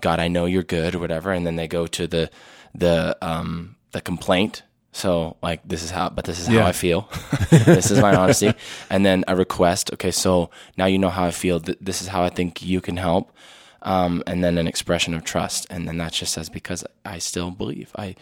God, 0.00 0.20
I 0.20 0.28
know 0.28 0.46
you're 0.46 0.62
good 0.62 0.94
or 0.94 0.98
whatever. 0.98 1.32
And 1.32 1.46
then 1.46 1.56
they 1.56 1.68
go 1.68 1.86
to 1.86 2.06
the, 2.06 2.30
the, 2.74 3.16
um, 3.20 3.76
the 3.92 4.00
complaint. 4.00 4.62
So, 4.96 5.36
like, 5.42 5.60
this 5.68 5.82
is 5.82 5.90
how, 5.90 6.08
but 6.08 6.24
this 6.24 6.38
is 6.40 6.46
how 6.46 6.64
I 6.64 6.72
feel. 6.72 7.06
this 7.50 7.90
is 7.90 8.00
my 8.00 8.16
honesty. 8.16 8.54
And 8.88 9.04
then 9.04 9.24
a 9.28 9.36
request. 9.36 9.92
Okay, 9.92 10.10
so 10.10 10.48
now 10.78 10.86
you 10.86 10.98
know 10.98 11.10
how 11.10 11.26
I 11.26 11.32
feel. 11.32 11.60
This 11.60 12.00
is 12.00 12.08
how 12.08 12.22
I 12.22 12.30
think 12.30 12.62
you 12.62 12.80
can 12.80 12.96
help 12.96 13.30
um, 13.86 14.22
and 14.26 14.42
then 14.42 14.58
an 14.58 14.66
expression 14.66 15.14
of 15.14 15.22
trust, 15.24 15.66
and 15.70 15.86
then 15.86 15.96
that 15.98 16.12
just 16.12 16.32
says 16.32 16.48
because 16.48 16.84
I 17.04 17.18
still 17.18 17.50
believe. 17.50 17.92
I 17.96 18.16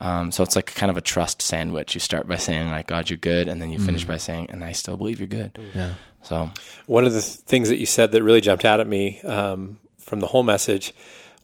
um, 0.00 0.32
so 0.32 0.42
it's 0.42 0.56
like 0.56 0.74
kind 0.74 0.90
of 0.90 0.96
a 0.96 1.00
trust 1.00 1.42
sandwich. 1.42 1.94
You 1.94 2.00
start 2.00 2.26
by 2.26 2.36
saying 2.36 2.70
like 2.70 2.86
God, 2.86 3.10
you're 3.10 3.18
good, 3.18 3.46
and 3.46 3.60
then 3.60 3.70
you 3.70 3.78
finish 3.78 4.04
by 4.04 4.16
saying, 4.16 4.46
and 4.50 4.64
I 4.64 4.72
still 4.72 4.96
believe 4.96 5.20
you're 5.20 5.28
good. 5.28 5.58
Yeah. 5.74 5.94
So 6.22 6.50
One 6.86 7.04
of 7.04 7.12
the 7.12 7.20
th- 7.20 7.34
things 7.34 7.68
that 7.68 7.78
you 7.78 7.86
said 7.86 8.12
that 8.12 8.22
really 8.22 8.40
jumped 8.40 8.64
out 8.64 8.80
at 8.80 8.86
me 8.86 9.20
um, 9.22 9.78
from 9.98 10.20
the 10.20 10.26
whole 10.28 10.42
message 10.44 10.94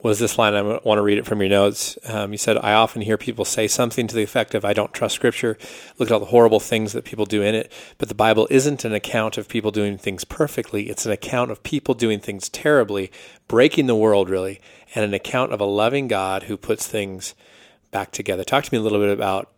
was 0.00 0.18
this 0.18 0.38
line. 0.38 0.54
I 0.54 0.62
want 0.62 0.98
to 0.98 1.02
read 1.02 1.18
it 1.18 1.26
from 1.26 1.40
your 1.40 1.50
notes. 1.50 1.98
Um, 2.04 2.30
you 2.30 2.38
said, 2.38 2.56
I 2.58 2.72
often 2.72 3.02
hear 3.02 3.18
people 3.18 3.44
say 3.44 3.66
something 3.66 4.06
to 4.06 4.14
the 4.14 4.22
effect 4.22 4.54
of, 4.54 4.64
I 4.64 4.72
don't 4.72 4.92
trust 4.92 5.16
Scripture. 5.16 5.58
Look 5.98 6.08
at 6.08 6.12
all 6.12 6.20
the 6.20 6.26
horrible 6.26 6.60
things 6.60 6.92
that 6.92 7.04
people 7.04 7.26
do 7.26 7.42
in 7.42 7.54
it. 7.54 7.72
But 7.98 8.08
the 8.08 8.14
Bible 8.14 8.46
isn't 8.50 8.84
an 8.84 8.94
account 8.94 9.38
of 9.38 9.48
people 9.48 9.72
doing 9.72 9.98
things 9.98 10.24
perfectly, 10.24 10.88
it's 10.88 11.06
an 11.06 11.12
account 11.12 11.50
of 11.50 11.62
people 11.62 11.94
doing 11.94 12.20
things 12.20 12.48
terribly, 12.48 13.10
breaking 13.48 13.86
the 13.86 13.96
world, 13.96 14.30
really, 14.30 14.60
and 14.94 15.04
an 15.04 15.14
account 15.14 15.52
of 15.52 15.60
a 15.60 15.64
loving 15.64 16.06
God 16.06 16.44
who 16.44 16.56
puts 16.56 16.86
things 16.86 17.34
back 17.90 18.12
together. 18.12 18.44
Talk 18.44 18.64
to 18.64 18.72
me 18.72 18.78
a 18.78 18.82
little 18.82 19.00
bit 19.00 19.10
about 19.10 19.50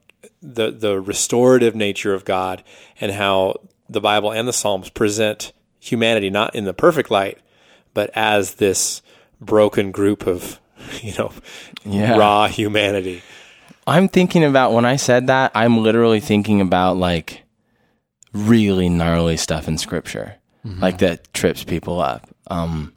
the, 0.43 0.71
the 0.71 1.01
restorative 1.01 1.75
nature 1.75 2.15
of 2.15 2.25
God 2.25 2.63
and 3.01 3.13
how 3.13 3.57
the 3.89 4.01
Bible 4.01 4.33
and 4.33 4.49
the 4.49 4.53
Psalms 4.53 4.89
present 4.89 5.53
humanity 5.81 6.31
not 6.31 6.55
in 6.55 6.65
the 6.65 6.75
perfect 6.75 7.11
light, 7.11 7.39
but 7.93 8.11
as 8.15 8.55
this 8.55 9.03
broken 9.41 9.91
group 9.91 10.27
of, 10.27 10.61
you 11.03 11.13
know, 11.19 11.33
Yeah. 11.85 12.17
raw 12.17 12.47
humanity. 12.49 13.23
I'm 13.87 14.09
thinking 14.09 14.45
about 14.45 14.73
when 14.73 14.85
I 14.85 14.97
said 14.97 15.27
that, 15.29 15.51
I'm 15.55 15.79
literally 15.83 16.21
thinking 16.21 16.61
about 16.61 16.97
like 16.97 17.43
really 18.33 18.89
gnarly 18.89 19.37
stuff 19.37 19.67
in 19.67 19.79
scripture, 19.79 20.37
like 20.65 20.99
that 20.99 21.33
trips 21.33 21.65
people 21.65 22.01
up, 22.01 22.29
um, 22.49 22.93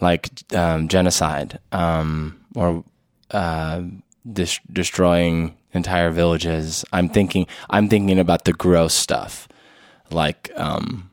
like 0.00 0.30
um, 0.54 0.88
genocide 0.88 1.58
um, 1.70 2.40
or 2.56 2.82
uh, 3.30 3.82
dis- 4.32 4.58
destroying 4.72 5.54
entire 5.72 6.10
villages. 6.10 6.84
I'm 6.92 7.08
thinking, 7.08 7.46
I'm 7.68 7.88
thinking 7.88 8.18
about 8.18 8.44
the 8.46 8.52
gross 8.54 8.94
stuff, 8.94 9.46
like 10.10 10.50
um, 10.56 11.09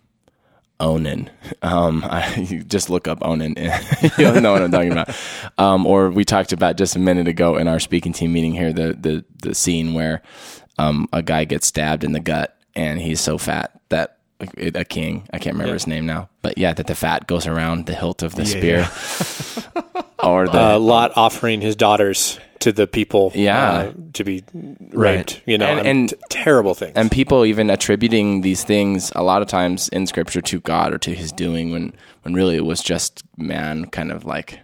Onan. 0.80 1.30
Um, 1.62 2.04
I, 2.06 2.36
you 2.50 2.64
just 2.64 2.90
look 2.90 3.08
up 3.08 3.20
Onan. 3.22 3.56
You'll 4.18 4.42
know 4.42 4.52
what 4.54 4.62
I'm 4.62 4.72
talking 4.72 4.92
about. 4.92 5.10
Um, 5.58 5.86
or 5.88 6.10
we 6.12 6.24
talked 6.24 6.52
about 6.54 6.78
just 6.78 6.96
a 6.96 7.00
minute 7.00 7.28
ago 7.28 7.58
in 7.58 7.68
our 7.68 7.80
speaking 7.80 8.14
team 8.14 8.32
meeting 8.34 8.54
here 8.54 8.72
the 8.74 8.94
the 8.94 9.26
the 9.42 9.56
scene 9.56 9.94
where 9.94 10.22
um, 10.78 11.08
a 11.12 11.24
guy 11.24 11.46
gets 11.46 11.68
stabbed 11.68 12.04
in 12.04 12.12
the 12.12 12.20
gut 12.20 12.56
and 12.76 13.00
he's 13.02 13.20
so 13.22 13.38
fat 13.38 13.80
that 13.90 14.18
a 14.58 14.86
king 14.86 15.28
I 15.34 15.40
can't 15.40 15.56
remember 15.56 15.74
his 15.74 15.88
name 15.88 16.06
now, 16.06 16.30
but 16.44 16.58
yeah, 16.60 16.74
that 16.74 16.86
the 16.88 16.96
fat 16.96 17.26
goes 17.28 17.48
around 17.48 17.86
the 17.88 17.96
hilt 17.96 18.22
of 18.22 18.36
the 18.36 18.46
spear. 18.46 18.88
or 20.24 20.48
the 20.48 20.76
Uh, 20.76 20.80
Lot 20.80 21.12
offering 21.16 21.62
his 21.62 21.76
daughters 21.76 22.40
to 22.60 22.72
the 22.72 22.88
people 22.88 23.32
Yeah. 23.36 23.70
uh, 23.72 23.92
to 24.14 24.24
be 24.24 24.44
raped, 24.54 24.94
Right. 24.96 25.42
you 25.46 25.58
know, 25.58 25.66
And- 25.68 25.88
and, 25.88 26.10
t- 26.10 26.16
terrible 26.30 26.74
things. 26.74 26.94
and 26.96 27.12
people 27.12 27.46
even 27.46 27.70
attributing 27.70 28.42
these 28.42 28.64
things 28.64 29.12
a 29.16 29.24
lot 29.24 29.42
of 29.42 29.48
times 29.48 29.90
in 29.90 30.08
scripture 30.08 30.42
to 30.42 30.60
God 30.62 30.94
or 30.94 30.98
to 31.00 31.14
his 31.14 31.32
doing 31.32 31.72
when 31.72 31.94
when 32.24 32.34
really 32.34 32.56
it 32.56 32.66
was 32.66 32.82
just 32.82 33.24
man 33.38 33.86
kind 33.86 34.12
of 34.12 34.26
like 34.26 34.60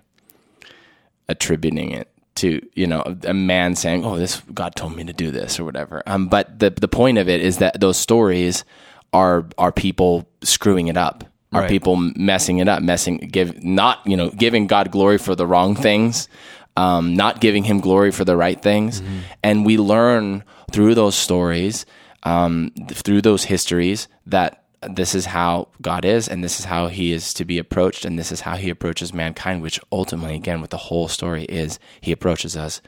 attributing 1.30 1.92
it 1.92 2.10
to 2.36 2.62
you 2.76 2.88
know 2.88 3.02
a 3.26 3.34
man 3.34 3.76
saying 3.76 4.04
oh 4.04 4.18
this 4.18 4.42
God 4.54 4.76
told 4.76 4.96
me 4.96 5.04
to 5.06 5.14
do 5.14 5.32
this 5.32 5.60
or 5.60 5.64
whatever 5.64 6.04
um 6.08 6.28
but 6.28 6.60
the 6.60 6.72
the 6.72 6.88
point 6.88 7.18
of 7.18 7.30
it 7.30 7.42
is 7.42 7.58
that 7.60 7.80
those 7.80 7.96
stories 7.98 8.66
are 9.14 9.46
are 9.58 9.72
people 9.72 10.28
screwing 10.42 10.88
it 10.88 10.98
up 10.98 11.24
are 11.54 11.62
Right. 11.62 11.70
people 11.70 11.96
messing 11.96 12.58
it 12.58 12.68
up 12.68 12.82
messing 12.82 13.18
give 13.18 13.64
not 13.64 14.00
you 14.06 14.18
know 14.18 14.30
giving 14.32 14.68
God 14.68 14.92
glory 14.92 15.18
for 15.20 15.36
the 15.36 15.46
wrong 15.48 15.76
things 15.76 16.28
um, 16.76 17.16
not 17.16 17.42
giving 17.42 17.64
him 17.64 17.80
glory 17.80 18.12
for 18.12 18.26
the 18.26 18.36
right 18.36 18.62
things. 18.62 19.02
And 19.44 19.66
we 19.66 19.78
learn 19.78 20.44
through 20.72 20.96
those 20.96 21.16
stories, 21.16 21.86
um, 22.24 22.72
th- 22.76 23.02
through 23.02 23.22
those 23.22 23.46
histories, 23.46 24.08
that 24.26 24.64
this 24.90 25.16
is 25.16 25.26
how 25.28 25.70
God 25.82 26.04
is, 26.04 26.28
and 26.28 26.44
this 26.44 26.60
is 26.60 26.66
how 26.66 26.88
he 26.88 27.12
is 27.12 27.34
to 27.36 27.46
be 27.46 27.58
approached, 27.58 28.06
and 28.06 28.18
this 28.20 28.32
is 28.32 28.42
how 28.42 28.56
he 28.56 28.70
approaches 28.70 29.14
mankind, 29.14 29.62
which 29.62 29.80
ultimately, 29.92 30.36
again, 30.36 30.62
with 30.62 30.72
the 30.72 30.78
whole 30.78 31.08
story 31.08 31.44
is 31.46 31.80
he 32.02 32.12
approaches 32.12 32.58
us 32.58 32.82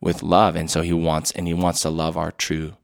with 0.00 0.22
love. 0.22 0.56
And 0.56 0.70
so 0.70 0.82
he 0.82 0.92
wants, 0.92 1.30
and 1.30 1.46
he 1.46 1.54
wants 1.54 1.80
to 1.80 1.90
love 1.90 2.16
our 2.16 2.32
true, 2.32 2.74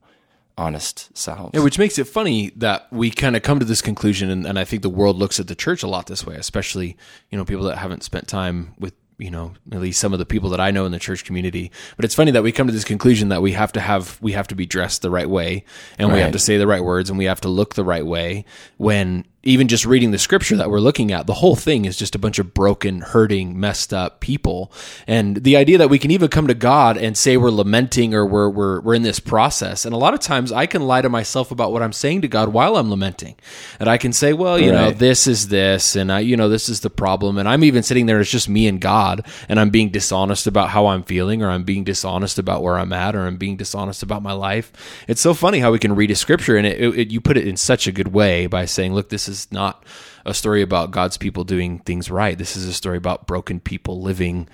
honest 0.57 1.15
selves. 1.15 1.51
Yeah, 1.53 1.61
which 1.61 1.77
makes 1.77 1.99
it 1.99 2.05
funny 2.05 2.51
that 2.55 2.91
we 2.91 3.11
kind 3.11 3.35
of 3.35 3.43
come 3.43 3.59
to 3.59 3.65
this 3.65 3.81
conclusion, 3.81 4.29
and, 4.29 4.45
and 4.45 4.57
I 4.57 4.63
think 4.63 4.81
the 4.81 4.89
world 4.89 5.17
looks 5.17 5.39
at 5.39 5.47
the 5.47 5.55
church 5.55 5.83
a 5.83 5.87
lot 5.87 6.07
this 6.07 6.25
way, 6.25 6.35
especially 6.35 6.97
you 7.29 7.37
know 7.37 7.45
people 7.45 7.65
that 7.65 7.77
haven't 7.77 8.03
spent 8.03 8.27
time 8.27 8.73
with 8.79 8.93
you 9.17 9.31
know 9.31 9.53
at 9.71 9.79
least 9.79 9.99
some 9.99 10.13
of 10.13 10.19
the 10.19 10.25
people 10.25 10.49
that 10.51 10.59
I 10.59 10.71
know 10.71 10.85
in 10.85 10.91
the 10.91 10.99
church 10.99 11.25
community. 11.25 11.71
But 11.95 12.05
it's 12.05 12.15
funny 12.15 12.31
that 12.31 12.43
we 12.43 12.51
come 12.51 12.67
to 12.67 12.73
this 12.73 12.83
conclusion 12.83 13.29
that 13.29 13.41
we 13.41 13.53
have 13.53 13.71
to 13.73 13.79
have 13.79 14.17
we 14.21 14.33
have 14.33 14.47
to 14.47 14.55
be 14.55 14.65
dressed 14.65 15.01
the 15.01 15.11
right 15.11 15.29
way, 15.29 15.65
and 15.97 16.11
we 16.11 16.19
have 16.19 16.33
to 16.33 16.39
say 16.39 16.57
the 16.57 16.67
right 16.67 16.83
words, 16.83 17.09
and 17.09 17.17
we 17.17 17.25
have 17.25 17.41
to 17.41 17.49
look 17.49 17.75
the 17.75 17.83
right 17.83 18.05
way. 18.05 18.45
When 18.77 19.25
even 19.43 19.67
just 19.67 19.85
reading 19.85 20.11
the 20.11 20.17
scripture 20.17 20.57
that 20.57 20.69
we're 20.69 20.79
looking 20.79 21.11
at, 21.11 21.25
the 21.25 21.35
whole 21.35 21.55
thing 21.55 21.85
is 21.85 21.95
just 21.95 22.15
a 22.15 22.19
bunch 22.19 22.39
of 22.39 22.53
broken, 22.53 23.01
hurting, 23.01 23.57
messed 23.57 23.93
up 23.93 24.19
people. 24.19 24.71
And 25.05 25.37
the 25.37 25.55
idea 25.55 25.77
that 25.77 25.89
we 25.89 25.99
can 25.99 26.11
even 26.11 26.27
come 26.27 26.47
to 26.47 26.53
God 26.53 26.97
and 26.97 27.17
say 27.17 27.37
we're 27.37 27.51
lamenting 27.51 28.13
or 28.13 28.25
we're, 28.25 28.49
we're, 28.49 28.81
we're 28.81 28.93
in 28.95 29.03
this 29.03 29.19
process. 29.19 29.85
And 29.85 29.93
a 29.93 29.97
lot 29.97 30.13
of 30.13 30.19
times 30.19 30.51
I 30.51 30.65
can 30.65 30.81
lie 30.81 31.01
to 31.01 31.09
myself 31.09 31.51
about 31.51 31.71
what 31.71 31.81
I'm 31.81 31.93
saying 31.93 32.23
to 32.23 32.27
God 32.27 32.49
while 32.49 32.75
I'm 32.75 32.89
lamenting. 32.89 33.35
And 33.79 33.87
I 33.87 33.97
can 33.97 34.11
say, 34.11 34.33
well, 34.33 34.59
you 34.59 34.71
know, 34.71 34.91
this 34.91 35.27
is 35.27 35.47
this, 35.47 35.95
and 35.95 36.11
I, 36.11 36.19
you 36.19 36.35
know, 36.35 36.49
this 36.49 36.67
is 36.67 36.81
the 36.81 36.89
problem. 36.89 37.37
And 37.37 37.47
I'm 37.47 37.63
even 37.63 37.83
sitting 37.83 38.05
there, 38.05 38.19
it's 38.19 38.31
just 38.31 38.49
me 38.49 38.67
and 38.67 38.81
God, 38.81 39.25
and 39.47 39.59
I'm 39.59 39.69
being 39.69 39.89
dishonest 39.89 40.47
about 40.47 40.69
how 40.69 40.87
I'm 40.87 41.03
feeling, 41.03 41.41
or 41.41 41.49
I'm 41.49 41.63
being 41.63 41.83
dishonest 41.83 42.39
about 42.39 42.63
where 42.63 42.77
I'm 42.77 42.91
at, 42.91 43.15
or 43.15 43.21
I'm 43.21 43.37
being 43.37 43.55
dishonest 43.55 44.03
about 44.03 44.23
my 44.23 44.33
life. 44.33 44.73
It's 45.07 45.21
so 45.21 45.33
funny 45.33 45.59
how 45.59 45.71
we 45.71 45.79
can 45.79 45.95
read 45.95 46.11
a 46.11 46.15
scripture 46.15 46.57
and 46.57 46.67
it, 46.67 46.81
it, 46.81 47.11
you 47.11 47.21
put 47.21 47.37
it 47.37 47.47
in 47.47 47.55
such 47.55 47.87
a 47.87 47.91
good 47.91 48.09
way 48.09 48.47
by 48.47 48.65
saying, 48.65 48.93
look, 48.93 49.09
this 49.09 49.26
is 49.27 49.51
not 49.51 49.83
a 50.25 50.33
story 50.33 50.61
about 50.61 50.91
God's 50.91 51.17
people 51.17 51.43
doing 51.43 51.79
things 51.79 52.09
right. 52.11 52.37
This 52.37 52.55
is 52.55 52.65
a 52.65 52.73
story 52.73 52.97
about 52.97 53.27
broken 53.27 53.59
people 53.59 54.01
living 54.01 54.47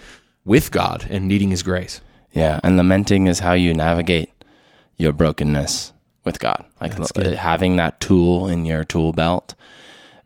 with 0.46 0.72
God 0.72 1.06
and 1.10 1.28
needing 1.28 1.50
His 1.50 1.64
grace. 1.64 2.02
Yeah, 2.32 2.60
and 2.64 2.78
lamenting 2.78 3.28
is 3.28 3.40
how 3.40 3.54
you 3.54 3.74
navigate 3.74 4.30
your 4.98 5.14
brokenness 5.14 5.94
with 6.24 6.40
God. 6.40 6.66
Like 6.82 6.98
l- 7.00 7.36
having 7.36 7.76
that 7.78 8.00
tool 8.00 8.48
in 8.48 8.66
your 8.66 8.84
tool 8.84 9.14
belt 9.14 9.56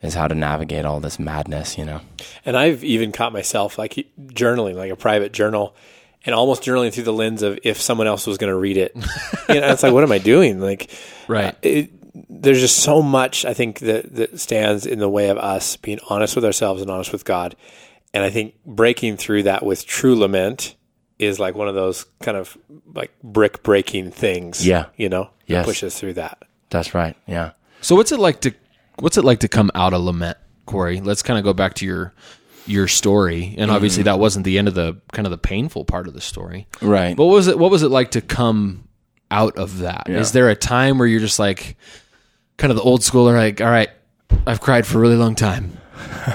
is 0.01 0.13
how 0.13 0.27
to 0.27 0.35
navigate 0.35 0.85
all 0.85 0.99
this 0.99 1.19
madness, 1.19 1.77
you 1.77 1.83
know. 1.85 2.01
And 2.45 2.55
I've 2.55 2.83
even 2.83 3.11
caught 3.11 3.33
myself 3.33 3.77
like 3.77 4.07
journaling, 4.27 4.75
like 4.75 4.91
a 4.91 4.95
private 4.95 5.33
journal, 5.33 5.75
and 6.25 6.33
almost 6.35 6.63
journaling 6.63 6.93
through 6.93 7.03
the 7.05 7.13
lens 7.13 7.41
of 7.41 7.57
if 7.63 7.81
someone 7.81 8.07
else 8.07 8.27
was 8.27 8.37
going 8.37 8.51
to 8.51 8.57
read 8.57 8.77
it. 8.77 8.95
you 9.49 9.59
know, 9.59 9.67
it's 9.69 9.83
like, 9.83 9.93
what 9.93 10.03
am 10.03 10.11
I 10.11 10.17
doing? 10.19 10.59
Like, 10.59 10.91
Right. 11.27 11.55
it, 11.61 11.89
there's 12.29 12.59
just 12.59 12.77
so 12.77 13.01
much 13.01 13.45
I 13.45 13.53
think 13.53 13.79
that 13.79 14.15
that 14.15 14.39
stands 14.39 14.85
in 14.85 14.99
the 14.99 15.09
way 15.09 15.29
of 15.29 15.37
us 15.37 15.77
being 15.77 15.99
honest 16.09 16.35
with 16.35 16.45
ourselves 16.45 16.81
and 16.81 16.89
honest 16.89 17.11
with 17.11 17.25
God. 17.25 17.55
And 18.13 18.23
I 18.23 18.29
think 18.29 18.55
breaking 18.65 19.17
through 19.17 19.43
that 19.43 19.65
with 19.65 19.85
true 19.85 20.15
lament 20.15 20.75
is 21.19 21.39
like 21.39 21.55
one 21.55 21.67
of 21.67 21.75
those 21.75 22.05
kind 22.21 22.37
of 22.37 22.57
like 22.93 23.11
brick 23.23 23.63
breaking 23.63 24.11
things. 24.11 24.65
Yeah. 24.65 24.85
you 24.95 25.09
know, 25.09 25.23
that 25.47 25.53
Yes. 25.53 25.65
pushes 25.65 25.99
through 25.99 26.13
that. 26.13 26.43
That's 26.69 26.93
right. 26.93 27.15
Yeah. 27.27 27.51
So 27.81 27.95
what's 27.95 28.11
it 28.11 28.19
like 28.19 28.41
to 28.41 28.53
what's 28.99 29.17
it 29.17 29.23
like 29.25 29.39
to 29.39 29.47
come 29.47 29.71
out 29.75 29.93
of 29.93 30.01
lament, 30.01 30.37
Corey? 30.65 30.99
Let's 31.01 31.21
kind 31.21 31.37
of 31.37 31.43
go 31.43 31.53
back 31.53 31.75
to 31.75 31.85
your 31.85 32.13
your 32.65 32.87
story, 32.89 33.55
and 33.57 33.71
obviously 33.71 34.01
mm-hmm. 34.01 34.07
that 34.07 34.19
wasn't 34.19 34.43
the 34.43 34.57
end 34.57 34.67
of 34.67 34.73
the 34.73 34.99
kind 35.13 35.25
of 35.25 35.31
the 35.31 35.37
painful 35.37 35.85
part 35.85 36.07
of 36.07 36.13
the 36.13 36.19
story. 36.21 36.67
Right. 36.81 37.17
What 37.17 37.25
was 37.25 37.47
it? 37.47 37.57
What 37.57 37.71
was 37.71 37.81
it 37.83 37.89
like 37.89 38.11
to 38.11 38.21
come 38.21 38.87
out 39.31 39.57
of 39.57 39.79
that? 39.79 40.09
Is 40.09 40.29
Yeah. 40.29 40.33
there 40.33 40.49
a 40.49 40.55
time 40.55 40.97
where 40.97 41.07
you're 41.07 41.19
just 41.21 41.39
like, 41.39 41.77
kind 42.57 42.71
of 42.71 42.77
the 42.77 42.83
old 42.83 43.01
schooler, 43.01 43.35
like, 43.37 43.61
all 43.61 43.69
right, 43.69 43.89
I've 44.45 44.61
cried 44.61 44.85
for 44.85 44.97
a 44.97 45.01
really 45.01 45.15
long 45.15 45.35
time. 45.35 45.77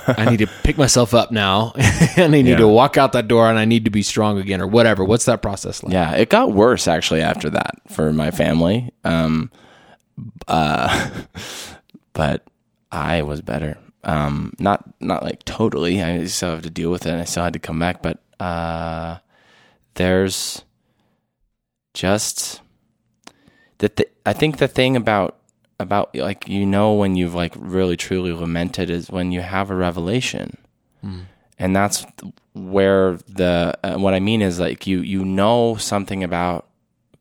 I 0.06 0.28
need 0.30 0.38
to 0.38 0.46
pick 0.64 0.78
myself 0.78 1.14
up 1.14 1.30
now, 1.30 1.72
and 2.16 2.34
I 2.34 2.42
need 2.42 2.46
Yeah. 2.48 2.56
to 2.56 2.68
walk 2.68 2.96
out 2.96 3.12
that 3.12 3.28
door, 3.28 3.48
and 3.48 3.58
I 3.58 3.64
need 3.64 3.84
to 3.84 3.90
be 3.90 4.02
strong 4.02 4.38
again, 4.38 4.60
or 4.60 4.66
whatever. 4.66 5.04
What's 5.04 5.26
that 5.26 5.42
process 5.42 5.82
like? 5.82 5.92
Yeah, 5.92 6.12
it 6.14 6.28
got 6.30 6.52
worse 6.52 6.88
actually 6.88 7.20
after 7.22 7.50
that 7.50 7.74
for 7.88 8.12
my 8.12 8.30
family. 8.30 8.92
Um, 9.04 9.50
uh, 10.48 11.10
but 12.12 12.44
I 12.90 13.22
was 13.22 13.40
better. 13.40 13.78
Um, 14.04 14.52
not 14.58 14.82
not 15.00 15.22
like 15.22 15.44
totally. 15.44 16.02
I 16.02 16.24
still 16.26 16.50
have 16.50 16.62
to 16.62 16.70
deal 16.70 16.90
with 16.90 17.06
it. 17.06 17.10
and 17.10 17.20
I 17.20 17.24
still 17.24 17.44
had 17.44 17.52
to 17.52 17.58
come 17.60 17.78
back. 17.78 18.02
But 18.02 18.18
uh, 18.40 19.18
there's 19.94 20.64
just 21.94 22.60
the 23.78 23.90
I 24.26 24.32
think 24.32 24.58
the 24.58 24.68
thing 24.68 24.96
about 24.96 25.38
about 25.82 26.14
like 26.16 26.48
you 26.48 26.64
know 26.64 26.94
when 26.94 27.16
you've 27.16 27.34
like 27.34 27.54
really 27.56 27.96
truly 27.96 28.32
lamented 28.32 28.88
is 28.88 29.10
when 29.10 29.32
you 29.32 29.40
have 29.42 29.70
a 29.70 29.74
revelation 29.74 30.56
and 31.58 31.76
that's 31.76 32.04
where 32.54 33.18
the 33.28 33.78
uh, 33.84 33.96
what 33.96 34.14
I 34.14 34.20
mean 34.20 34.42
is 34.42 34.58
like 34.58 34.86
you 34.86 35.00
you 35.00 35.24
know 35.24 35.76
something 35.76 36.24
about 36.24 36.68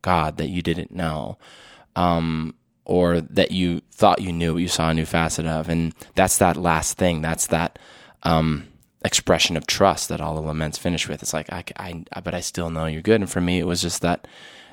God 0.02 0.36
that 0.38 0.48
you 0.48 0.62
didn't 0.62 0.90
know, 0.90 1.38
um, 1.94 2.54
or 2.84 3.20
that 3.20 3.52
you 3.52 3.82
thought 3.92 4.20
you 4.20 4.32
knew, 4.32 4.56
you 4.56 4.68
saw 4.68 4.90
a 4.90 4.94
new 4.94 5.06
facet 5.06 5.46
of, 5.46 5.68
and 5.68 5.94
that's 6.16 6.38
that 6.38 6.56
last 6.56 6.98
thing. 6.98 7.22
That's 7.22 7.46
that 7.48 7.78
um, 8.24 8.66
expression 9.04 9.56
of 9.56 9.66
trust 9.66 10.08
that 10.08 10.20
all 10.20 10.34
the 10.34 10.42
laments 10.42 10.78
finish 10.78 11.08
with. 11.08 11.22
It's 11.22 11.32
like 11.32 11.52
I, 11.52 11.64
I, 11.76 12.04
I, 12.12 12.20
but 12.20 12.34
I 12.34 12.40
still 12.40 12.70
know 12.70 12.86
you're 12.86 13.02
good. 13.02 13.20
And 13.20 13.30
for 13.30 13.40
me, 13.40 13.60
it 13.60 13.66
was 13.66 13.80
just 13.80 14.02
that 14.02 14.26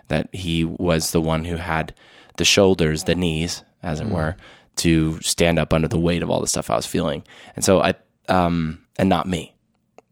that 0.07 0.33
He 0.33 0.65
was 0.65 1.11
the 1.11 1.21
one 1.21 1.45
who 1.45 1.57
had 1.57 1.93
the 2.37 2.45
shoulders, 2.45 3.03
the 3.03 3.15
knees, 3.15 3.63
as 3.83 3.99
it 3.99 4.07
were, 4.07 4.35
to 4.77 5.19
stand 5.21 5.59
up 5.59 5.73
under 5.73 5.87
the 5.87 5.99
weight 5.99 6.23
of 6.23 6.29
all 6.29 6.41
the 6.41 6.47
stuff 6.47 6.69
I 6.69 6.75
was 6.75 6.85
feeling, 6.85 7.23
and 7.55 7.63
so 7.63 7.81
I, 7.81 7.93
um, 8.27 8.85
and 8.97 9.09
not 9.09 9.27
me 9.27 9.53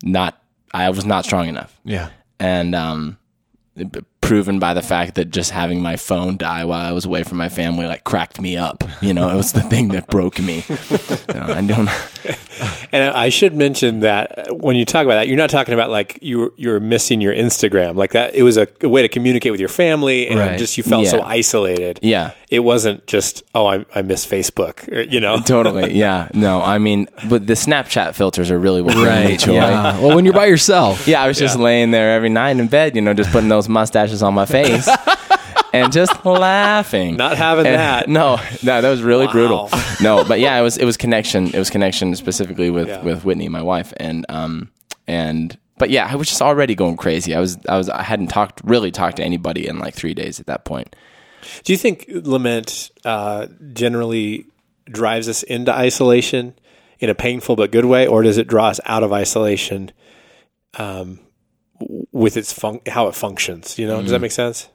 not 0.03 0.41
I 0.74 0.89
was 0.89 1.05
not 1.05 1.25
strong 1.25 1.47
enough. 1.47 1.79
Yeah. 1.83 2.09
And 2.39 2.75
um, 2.75 3.17
proven 4.21 4.59
by 4.59 4.74
the 4.74 4.81
fact 4.81 5.15
that 5.15 5.31
just 5.31 5.51
having 5.51 5.81
my 5.81 5.95
phone 5.95 6.38
die 6.38 6.65
while 6.65 6.86
I 6.86 6.91
was 6.91 7.05
away 7.05 7.24
from 7.24 7.38
my 7.38 7.50
family 7.50 7.86
like 7.86 8.03
cracked 8.03 8.39
me 8.39 8.57
up. 8.57 8.83
You 9.01 9.13
know, 9.13 9.29
it 9.29 9.36
was 9.36 9.53
the 9.53 9.62
thing 9.62 9.89
that 9.89 10.07
broke 10.07 10.39
me. 10.39 10.63
You 11.27 11.33
know, 11.33 11.53
I 11.53 11.62
don't. 11.62 11.89
And 12.91 13.15
I 13.15 13.29
should 13.29 13.53
mention 13.56 14.01
that 14.01 14.48
when 14.58 14.75
you 14.75 14.86
talk 14.86 15.06
about 15.06 15.15
that, 15.15 15.27
you're 15.27 15.38
not 15.38 15.50
talking 15.50 15.74
about 15.74 15.89
like 15.89 16.20
you 16.22 16.39
were, 16.39 16.53
you 16.58 16.70
were 16.70 16.79
missing 16.79 17.22
your 17.22 17.34
Instagram 17.34 17.96
like 17.96 18.12
that. 18.13 18.36
It 18.36 18.44
was 18.44 18.58
a, 18.58 18.67
a 18.82 18.89
way 18.89 19.01
to 19.01 19.10
communicate 19.10 19.51
with 19.51 19.60
your 19.60 19.70
family, 19.70 20.27
and 20.27 20.39
Right. 20.39 20.58
just 20.60 20.77
you 20.77 20.84
felt 20.84 21.08
so 21.08 21.22
isolated. 21.22 22.00
Yeah. 22.01 22.32
it 22.50 22.60
wasn't 22.60 23.06
just 23.08 23.44
oh 23.53 23.65
I, 23.65 23.86
I 23.94 24.01
miss 24.01 24.25
Facebook, 24.25 24.88
or, 24.91 25.01
you 25.01 25.20
know. 25.20 25.39
Totally. 25.46 25.94
Yeah. 25.94 26.29
No, 26.34 26.62
I 26.62 26.77
mean, 26.77 27.08
but 27.29 27.46
the 27.48 27.53
Snapchat 27.53 28.15
filters 28.15 28.51
are 28.51 28.60
really 28.60 28.82
what 28.82 28.94
bring 28.96 29.25
me 29.27 29.38
joy. 29.38 29.53
Yeah. 29.53 30.00
Well, 30.00 30.15
when 30.15 30.25
you're 30.25 30.34
by 30.34 30.46
yourself. 30.46 31.08
Yeah, 31.08 31.22
I 31.22 31.27
was 31.27 31.38
just 31.38 31.58
laying 31.58 31.91
there 31.91 32.13
every 32.15 32.29
night 32.29 32.58
in 32.58 32.67
bed, 32.67 32.96
you 32.96 33.01
know, 33.01 33.13
just 33.13 33.32
putting 33.32 33.50
those 33.50 33.67
mustaches 33.70 34.24
on 34.24 34.34
my 34.34 34.46
face 34.46 34.88
and 35.84 35.91
just 35.93 36.25
laughing. 36.25 37.17
Not 37.17 37.38
having 37.38 37.65
And- 37.65 37.75
that. 37.75 38.10
No, 38.10 38.38
no, 38.63 38.81
that 38.81 38.89
was 38.89 39.01
really 39.01 39.25
Wow. 39.27 39.31
brutal. 39.31 39.69
No, 40.01 40.24
but 40.24 40.39
yeah, 40.39 40.57
it 40.60 40.62
was 40.62 40.77
it 40.77 40.86
was 40.86 40.96
connection. 40.98 41.48
It 41.48 41.57
was 41.57 41.69
connection 41.72 42.15
specifically 42.15 42.69
with 42.69 42.88
Yeah. 42.88 43.01
with 43.01 43.25
Whitney, 43.25 43.50
my 43.50 43.62
wife, 43.63 43.93
and 43.98 44.25
um 44.29 44.69
and 45.07 45.57
but 45.79 45.89
yeah, 45.89 46.07
I 46.10 46.15
was 46.15 46.27
just 46.29 46.41
already 46.41 46.75
going 46.75 46.98
crazy. 46.98 47.34
I 47.34 47.39
was 47.39 47.57
I 47.67 47.77
was 47.77 47.89
I 47.89 48.03
hadn't 48.03 48.27
talked 48.27 48.62
really 48.63 48.91
talked 48.91 49.17
to 49.17 49.24
anybody 49.24 49.67
in 49.67 49.79
like 49.79 49.96
three 49.96 50.13
days 50.13 50.39
at 50.39 50.46
that 50.48 50.65
point. 50.65 50.96
Do 51.63 51.72
you 51.74 51.77
think 51.77 52.05
lament 52.10 52.91
uh, 53.05 53.48
generally 53.74 54.46
drives 54.86 55.27
us 55.29 55.43
into 55.43 55.74
isolation 55.74 56.53
in 57.00 57.10
a 57.10 57.15
painful 57.15 57.55
but 57.55 57.72
good 57.72 57.86
way, 57.86 58.05
or 58.07 58.22
does 58.24 58.38
it 58.38 58.48
draw 58.48 58.67
us 58.67 58.79
out 58.86 59.01
of 59.03 59.12
isolation 59.13 59.91
um, 60.77 61.19
with 62.12 62.38
its 62.38 62.51
fun- 62.53 62.81
how 62.88 63.07
it 63.07 63.15
functions? 63.15 63.77
You 63.79 63.88
know, 63.88 64.01
does 64.01 64.12
that 64.12 64.22
make 64.22 64.31
sense? 64.31 64.67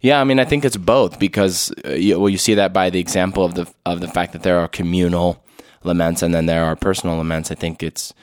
Yeah, 0.00 0.20
I 0.20 0.24
mean, 0.24 0.38
I 0.38 0.44
think 0.44 0.64
it's 0.64 0.76
both 0.76 1.18
because 1.18 1.72
uh, 1.84 1.90
you, 1.90 2.18
well, 2.20 2.28
you 2.28 2.38
see 2.38 2.54
that 2.54 2.72
by 2.72 2.90
the 2.90 3.00
example 3.00 3.44
of 3.44 3.54
the 3.54 3.66
of 3.84 4.00
the 4.00 4.08
fact 4.08 4.32
that 4.32 4.42
there 4.42 4.58
are 4.58 4.68
communal 4.68 5.42
laments 5.82 6.22
and 6.22 6.32
then 6.32 6.46
there 6.46 6.64
are 6.64 6.76
personal 6.76 7.16
laments. 7.16 7.50
I 7.50 7.56
think 7.56 7.82
it's 7.82 8.14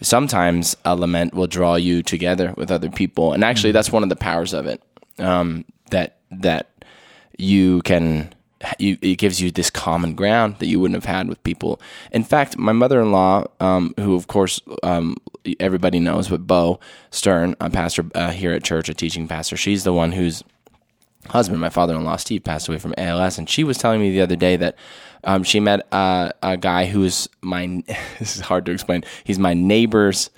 sometimes 0.00 0.76
a 0.84 0.94
lament 0.94 1.34
will 1.34 1.48
draw 1.48 1.74
you 1.74 2.02
together 2.02 2.54
with 2.56 2.70
other 2.70 2.90
people, 2.90 3.32
and 3.32 3.42
actually, 3.42 3.72
that's 3.72 3.90
one 3.90 4.02
of 4.02 4.08
the 4.08 4.16
powers 4.16 4.54
of 4.54 4.66
it. 4.66 4.82
Um, 5.18 5.64
that 5.90 6.18
that 6.30 6.70
you 7.38 7.82
can. 7.82 8.32
You, 8.78 8.96
it 9.02 9.18
gives 9.18 9.38
you 9.38 9.50
this 9.50 9.68
common 9.68 10.14
ground 10.14 10.56
that 10.60 10.66
you 10.66 10.80
wouldn't 10.80 10.96
have 10.96 11.04
had 11.04 11.28
with 11.28 11.42
people. 11.44 11.78
In 12.10 12.24
fact, 12.24 12.56
my 12.56 12.72
mother-in-law, 12.72 13.44
um, 13.60 13.92
who 13.98 14.16
of 14.16 14.28
course 14.28 14.60
um, 14.82 15.18
everybody 15.60 16.00
knows, 16.00 16.28
but 16.28 16.46
Bo 16.46 16.80
Stern, 17.10 17.54
a 17.60 17.68
pastor 17.68 18.06
uh, 18.14 18.30
here 18.30 18.52
at 18.52 18.64
church, 18.64 18.88
a 18.88 18.94
teaching 18.94 19.28
pastor, 19.28 19.58
she's 19.58 19.84
the 19.84 19.92
one 19.92 20.12
who's 20.12 20.42
husband, 21.26 21.60
my 21.60 21.70
father-in-law 21.70 22.16
Steve, 22.16 22.44
passed 22.44 22.68
away 22.68 22.78
from 22.78 22.94
ALS, 22.96 23.38
and 23.38 23.48
she 23.48 23.64
was 23.64 23.78
telling 23.78 24.00
me 24.00 24.10
the 24.10 24.20
other 24.20 24.36
day 24.36 24.56
that 24.56 24.76
um, 25.24 25.42
she 25.42 25.60
met 25.60 25.86
uh, 25.92 26.30
a 26.42 26.56
guy 26.56 26.86
who's 26.86 27.28
my. 27.42 27.82
This 28.18 28.36
is 28.36 28.42
hard 28.42 28.64
to 28.66 28.72
explain. 28.72 29.04
He's 29.24 29.38
my 29.38 29.54
neighbor's 29.54 30.30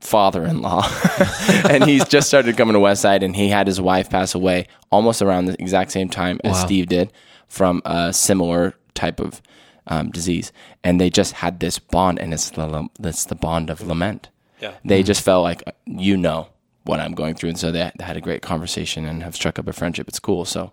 father-in-law, 0.00 0.86
and 1.70 1.84
he's 1.84 2.06
just 2.06 2.28
started 2.28 2.56
coming 2.56 2.74
to 2.74 2.80
Westside, 2.80 3.22
and 3.24 3.34
he 3.34 3.48
had 3.48 3.66
his 3.66 3.80
wife 3.80 4.10
pass 4.10 4.34
away 4.34 4.66
almost 4.90 5.22
around 5.22 5.46
the 5.46 5.60
exact 5.60 5.92
same 5.92 6.08
time 6.08 6.40
as 6.44 6.52
Wow. 6.52 6.64
Steve 6.66 6.86
did 6.86 7.12
from 7.48 7.80
a 7.84 8.12
similar 8.12 8.74
type 8.94 9.20
of 9.20 9.40
um, 9.86 10.10
disease, 10.10 10.52
and 10.82 11.00
they 11.00 11.10
just 11.10 11.32
had 11.34 11.60
this 11.60 11.78
bond, 11.78 12.18
and 12.18 12.34
it's 12.34 12.50
the 12.50 12.88
it's 13.00 13.24
the 13.26 13.34
bond 13.34 13.70
of 13.70 13.80
lament. 13.80 14.28
Yeah. 14.60 14.74
They 14.84 15.02
just 15.02 15.22
felt 15.22 15.42
like 15.42 15.62
you 15.86 16.16
know 16.16 16.48
what 16.84 17.00
I'm 17.00 17.12
going 17.12 17.34
through, 17.34 17.50
and 17.50 17.58
so 17.58 17.72
they, 17.72 17.90
they 17.98 18.04
had 18.04 18.16
a 18.16 18.20
great 18.20 18.42
conversation 18.42 19.04
and 19.06 19.22
have 19.22 19.34
struck 19.34 19.58
up 19.58 19.66
a 19.66 19.72
friendship. 19.72 20.06
It's 20.08 20.20
cool. 20.20 20.44
So, 20.44 20.72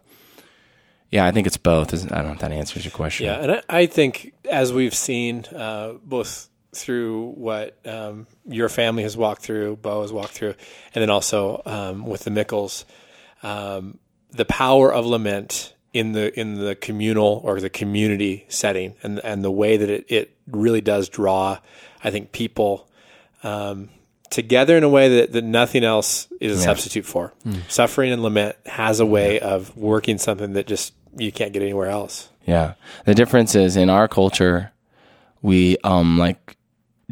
yeah, 1.09 1.25
I 1.25 1.31
think 1.31 1.47
it's 1.47 1.57
both. 1.57 1.93
I 1.93 2.17
don't 2.17 2.27
know 2.27 2.33
if 2.33 2.39
that 2.39 2.51
answers 2.51 2.85
your 2.85 2.91
question. 2.91 3.25
Yeah, 3.25 3.35
and 3.41 3.51
I, 3.51 3.61
I 3.69 3.85
think 3.85 4.33
as 4.49 4.71
we've 4.71 4.93
seen, 4.93 5.45
uh, 5.55 5.93
both 6.03 6.49
through 6.73 7.31
what 7.31 7.77
um, 7.85 8.27
your 8.45 8.69
family 8.69 9.03
has 9.03 9.17
walked 9.17 9.41
through, 9.41 9.77
Bo 9.77 10.01
has 10.01 10.13
walked 10.13 10.31
through, 10.31 10.55
and 10.93 11.01
then 11.01 11.09
also 11.09 11.61
um, 11.65 12.05
with 12.05 12.23
the 12.23 12.31
Mickles, 12.31 12.85
um, 13.43 13.97
the 14.31 14.45
power 14.45 14.93
of 14.93 15.05
lament 15.05 15.73
in 15.93 16.13
the 16.13 16.37
in 16.39 16.55
the 16.55 16.75
communal 16.75 17.41
or 17.43 17.59
the 17.59 17.69
community 17.69 18.45
setting, 18.47 18.95
and 19.03 19.19
and 19.19 19.43
the 19.43 19.51
way 19.51 19.77
that 19.77 19.89
it, 19.89 20.05
it 20.09 20.35
really 20.47 20.81
does 20.81 21.09
draw, 21.09 21.59
I 22.03 22.11
think 22.11 22.31
people. 22.31 22.87
Together 24.31 24.75
in 24.77 24.83
a 24.83 24.89
way 24.89 25.07
that, 25.17 25.33
that 25.33 25.43
nothing 25.43 25.83
else 25.83 26.27
is 26.39 26.53
a 26.57 26.59
Yeah. 26.59 26.65
substitute 26.65 27.05
for. 27.05 27.33
Suffering 27.67 28.11
and 28.11 28.23
lament 28.23 28.55
has 28.65 28.99
a 28.99 29.05
way 29.05 29.39
of 29.39 29.75
working 29.77 30.17
something 30.17 30.53
that 30.53 30.65
just 30.67 30.93
you 31.17 31.31
can't 31.31 31.53
get 31.53 31.61
anywhere 31.61 31.89
else. 31.89 32.29
Yeah. 32.47 32.73
The 33.05 33.13
difference 33.13 33.53
is 33.53 33.75
in 33.77 33.89
our 33.89 34.07
culture, 34.07 34.71
we 35.43 35.77
um 35.83 36.17
like 36.17 36.57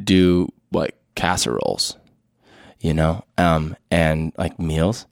do 0.01 0.47
like 0.71 0.95
casseroles, 1.15 1.97
you 2.79 2.93
know, 2.93 3.23
um 3.37 3.75
and 3.91 4.31
like 4.37 4.57
meals. 4.57 5.05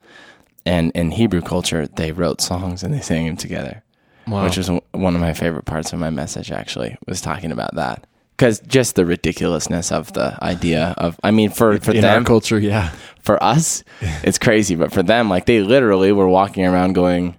And 0.65 0.91
in 0.95 1.11
Hebrew 1.11 1.41
culture, 1.41 1.87
they 1.87 2.11
wrote 2.11 2.41
songs 2.41 2.83
and 2.83 2.93
they 2.93 2.99
sang 3.01 3.25
them 3.25 3.37
together, 3.37 3.83
Wow. 4.27 4.43
which 4.45 4.57
was 4.57 4.69
one 4.69 5.15
of 5.15 5.21
my 5.21 5.33
favorite 5.33 5.65
parts 5.65 5.91
of 5.93 5.99
my 5.99 6.09
message. 6.09 6.51
Actually, 6.51 6.97
was 7.05 7.21
talking 7.21 7.51
about 7.51 7.75
that 7.75 8.07
because 8.37 8.59
just 8.61 8.95
the 8.95 9.05
ridiculousness 9.05 9.91
of 9.91 10.13
the 10.13 10.37
idea 10.43 10.93
of. 10.97 11.19
I 11.23 11.31
mean, 11.31 11.49
for 11.49 11.79
for 11.79 11.91
in 11.91 12.01
them, 12.01 12.23
culture, 12.23 12.59
yeah. 12.59 12.91
for 13.21 13.41
us, 13.43 13.83
it's 14.23 14.37
crazy, 14.37 14.75
but 14.75 14.91
for 14.91 15.03
them, 15.03 15.29
like 15.29 15.45
they 15.45 15.61
literally 15.61 16.11
were 16.11 16.27
walking 16.27 16.65
around 16.65 16.93
going, 16.93 17.35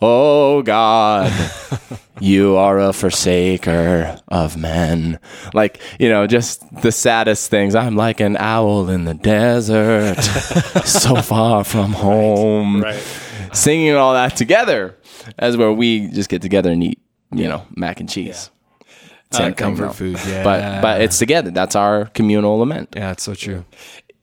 "Oh 0.00 0.62
God, 0.62 1.32
you 2.20 2.56
are 2.56 2.78
a 2.78 2.90
forsaker 2.90 4.20
of 4.28 4.56
men." 4.56 5.18
Like 5.54 5.80
you 5.98 6.08
know, 6.08 6.26
just 6.26 6.62
the 6.82 6.92
saddest 6.92 7.50
things. 7.50 7.74
I'm 7.74 7.96
like 7.96 8.20
an 8.20 8.36
owl 8.36 8.88
in 8.88 9.04
the 9.04 9.14
desert, 9.14 10.22
so 10.84 11.16
far 11.16 11.64
from 11.64 11.92
home. 11.92 12.82
Right. 12.82 13.02
Singing 13.52 13.94
all 13.94 14.12
that 14.12 14.36
together, 14.36 14.96
as 15.38 15.56
where 15.56 15.72
we 15.72 16.08
just 16.08 16.28
get 16.28 16.42
together 16.42 16.70
and 16.70 16.84
eat, 16.84 17.00
you 17.32 17.48
know, 17.48 17.66
mac 17.74 17.98
and 17.98 18.08
cheese. 18.08 18.50
Same 19.30 19.46
thing, 19.46 19.54
comfort 19.54 19.86
though. 19.88 19.92
food, 19.92 20.18
yeah. 20.26 20.42
But 20.44 20.82
but 20.82 21.00
it's 21.02 21.18
together. 21.18 21.50
That's 21.50 21.76
our 21.76 22.06
communal 22.06 22.58
lament. 22.58 22.94
Yeah, 22.96 23.12
it's 23.12 23.22
so 23.22 23.34
true. 23.34 23.64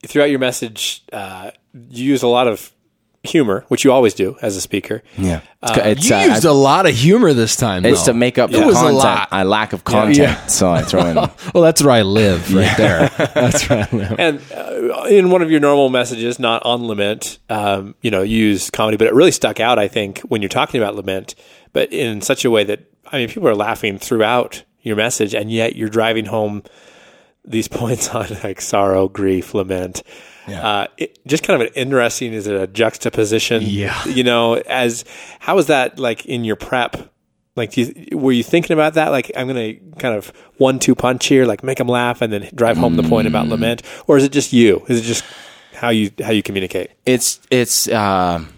throughout 0.05 0.29
your 0.29 0.39
message, 0.39 1.03
uh, 1.13 1.51
you 1.89 2.05
use 2.05 2.23
a 2.23 2.27
lot 2.27 2.47
of 2.47 2.71
humor, 3.23 3.65
which 3.69 3.83
you 3.83 3.91
always 3.91 4.13
do 4.13 4.37
as 4.41 4.55
a 4.55 4.61
speaker. 4.61 5.01
Yeah, 5.17 5.41
it's, 5.63 6.09
you 6.09 6.15
uh, 6.15 6.25
used 6.25 6.45
a 6.45 6.53
lot 6.53 6.85
of 6.85 6.93
humor 6.95 7.33
this 7.33 7.55
time. 7.55 7.85
It's 7.85 8.01
though. 8.05 8.13
to 8.13 8.17
make 8.17 8.37
up 8.37 8.51
It 8.51 8.59
for 8.59 8.65
was 8.65 8.79
a 8.79 8.89
lot. 8.91 9.29
I 9.31 9.43
lack 9.43 9.73
of 9.73 9.83
content, 9.83 10.17
yeah. 10.17 10.45
so 10.47 10.69
I 10.71 10.81
throw 10.81 11.05
in. 11.05 11.15
Well, 11.53 11.63
that's 11.63 11.81
where 11.81 11.91
I 11.91 12.01
live, 12.03 12.53
right 12.53 12.75
there. 12.77 13.09
That's 13.33 13.69
where 13.69 13.87
I 13.91 13.95
live. 13.95 14.15
And 14.19 14.41
uh, 14.53 15.05
in 15.09 15.29
one 15.29 15.41
of 15.41 15.49
your 15.51 15.59
normal 15.59 15.89
messages, 15.89 16.37
not 16.39 16.63
on 16.65 16.85
lament, 16.87 17.39
um, 17.49 17.95
you 18.01 18.11
know, 18.11 18.21
you 18.21 18.37
use 18.37 18.69
comedy, 18.69 18.97
but 18.97 19.07
it 19.07 19.13
really 19.13 19.31
stuck 19.31 19.59
out, 19.59 19.79
I 19.79 19.87
think, 19.87 20.19
when 20.19 20.41
you're 20.41 20.49
talking 20.49 20.81
about 20.81 20.95
lament, 20.95 21.35
but 21.73 21.91
in 21.93 22.21
such 22.21 22.45
a 22.45 22.51
way 22.51 22.63
that, 22.65 22.91
I 23.11 23.19
mean, 23.19 23.29
people 23.29 23.47
are 23.47 23.55
laughing 23.55 23.97
throughout 23.99 24.63
your 24.85 24.95
message, 24.95 25.33
and 25.35 25.51
yet 25.51 25.75
you're 25.75 25.89
driving 25.89 26.25
home 26.25 26.63
these 27.43 27.67
points 27.81 28.09
on 28.09 28.27
like 28.43 28.61
sorrow, 28.61 29.09
grief, 29.09 29.53
lament. 29.53 30.01
Yeah. 30.47 30.67
Uh, 30.67 30.87
it, 30.97 31.19
just 31.25 31.43
kind 31.43 31.59
of 31.61 31.67
an 31.67 31.73
interesting, 31.73 32.31
is 32.33 32.45
it 32.47 32.55
a 32.55 32.67
juxtaposition? 32.67 33.63
Yeah. 33.65 34.01
You 34.05 34.23
know, 34.23 34.55
as 34.55 35.03
how 35.39 35.55
was 35.55 35.67
that 35.67 35.99
like 35.99 36.25
in 36.25 36.43
your 36.45 36.55
prep? 36.55 37.11
Like, 37.55 37.71
do 37.71 37.81
you, 37.81 38.17
were 38.17 38.33
you 38.33 38.43
thinking 38.43 38.73
about 38.73 38.95
that? 38.95 39.09
Like, 39.09 39.31
I'm 39.35 39.47
going 39.47 39.79
to 39.79 39.95
kind 39.97 40.15
of 40.15 40.27
one 40.57 40.77
two 40.77 40.93
punch 40.93 41.25
here, 41.27 41.45
like 41.45 41.63
make 41.63 41.77
them 41.77 41.87
laugh, 41.87 42.21
and 42.21 42.31
then 42.31 42.49
drive 42.53 42.75
home 42.77 42.95
the 42.97 43.03
point 43.03 43.25
Mm. 43.27 43.29
about 43.29 43.47
lament, 43.47 43.81
or 44.07 44.17
is 44.17 44.23
it 44.25 44.33
just 44.33 44.51
you? 44.53 44.83
Is 44.89 44.99
it 44.99 45.03
just 45.03 45.23
how 45.73 45.89
you 45.89 46.11
how 46.21 46.31
you 46.31 46.43
communicate? 46.43 46.91
It's 47.05 47.39
it's 47.49 47.87
um, 47.87 48.49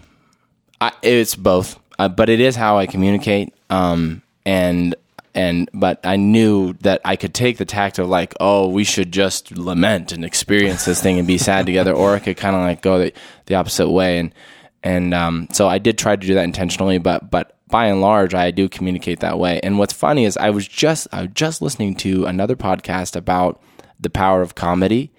I, 0.80 0.92
it's 1.02 1.36
both, 1.36 1.78
uh, 1.98 2.08
but 2.08 2.28
it 2.28 2.40
is 2.40 2.56
how 2.56 2.76
I 2.76 2.86
communicate. 2.86 3.54
Um, 3.70 4.20
and 4.44 4.96
and 5.38 5.70
but 5.72 6.00
I 6.02 6.16
knew 6.16 6.72
that 6.80 7.00
I 7.04 7.14
could 7.14 7.32
take 7.32 7.58
the 7.58 7.64
tact 7.64 8.00
of 8.00 8.08
like, 8.08 8.34
oh, 8.40 8.66
we 8.66 8.82
should 8.82 9.12
just 9.12 9.56
lament 9.56 10.10
and 10.10 10.24
experience 10.24 10.84
this 10.84 11.00
thing 11.00 11.16
and 11.16 11.28
be 11.28 11.38
sad 11.38 11.64
together, 11.64 11.92
or 11.92 12.16
I 12.16 12.18
could 12.18 12.36
kind 12.36 12.56
of 12.56 12.62
like 12.62 12.82
go 12.82 12.98
the, 12.98 13.12
the 13.46 13.54
opposite 13.54 13.88
way. 13.88 14.18
And 14.18 14.34
and 14.82 15.14
um, 15.14 15.46
so 15.52 15.68
I 15.68 15.78
did 15.78 15.96
try 15.96 16.16
to 16.16 16.26
do 16.26 16.34
that 16.34 16.42
intentionally, 16.42 16.98
but 16.98 17.30
but 17.30 17.56
by 17.68 17.86
and 17.86 18.00
large, 18.00 18.34
I 18.34 18.50
do 18.50 18.68
communicate 18.68 19.20
that 19.20 19.38
way. 19.38 19.60
And 19.62 19.78
what's 19.78 19.92
funny 19.92 20.24
is 20.24 20.36
I 20.36 20.50
was 20.50 20.66
just 20.66 21.06
I 21.12 21.22
was 21.22 21.30
just 21.34 21.62
listening 21.62 21.94
to 21.98 22.26
another 22.26 22.56
podcast 22.56 23.14
about 23.14 23.62
the 24.00 24.10
power 24.10 24.42
of 24.42 24.56
comedy, 24.56 25.12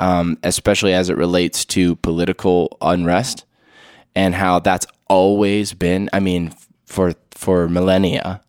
um, 0.00 0.36
especially 0.42 0.94
as 0.94 1.10
it 1.10 1.16
relates 1.16 1.64
to 1.66 1.94
political 1.94 2.76
unrest 2.82 3.44
and 4.16 4.34
how 4.34 4.58
that's 4.58 4.86
always 5.08 5.74
been. 5.74 6.10
I 6.12 6.18
mean, 6.18 6.52
for 6.86 7.14
for 7.30 7.68
millennia, 7.68 8.40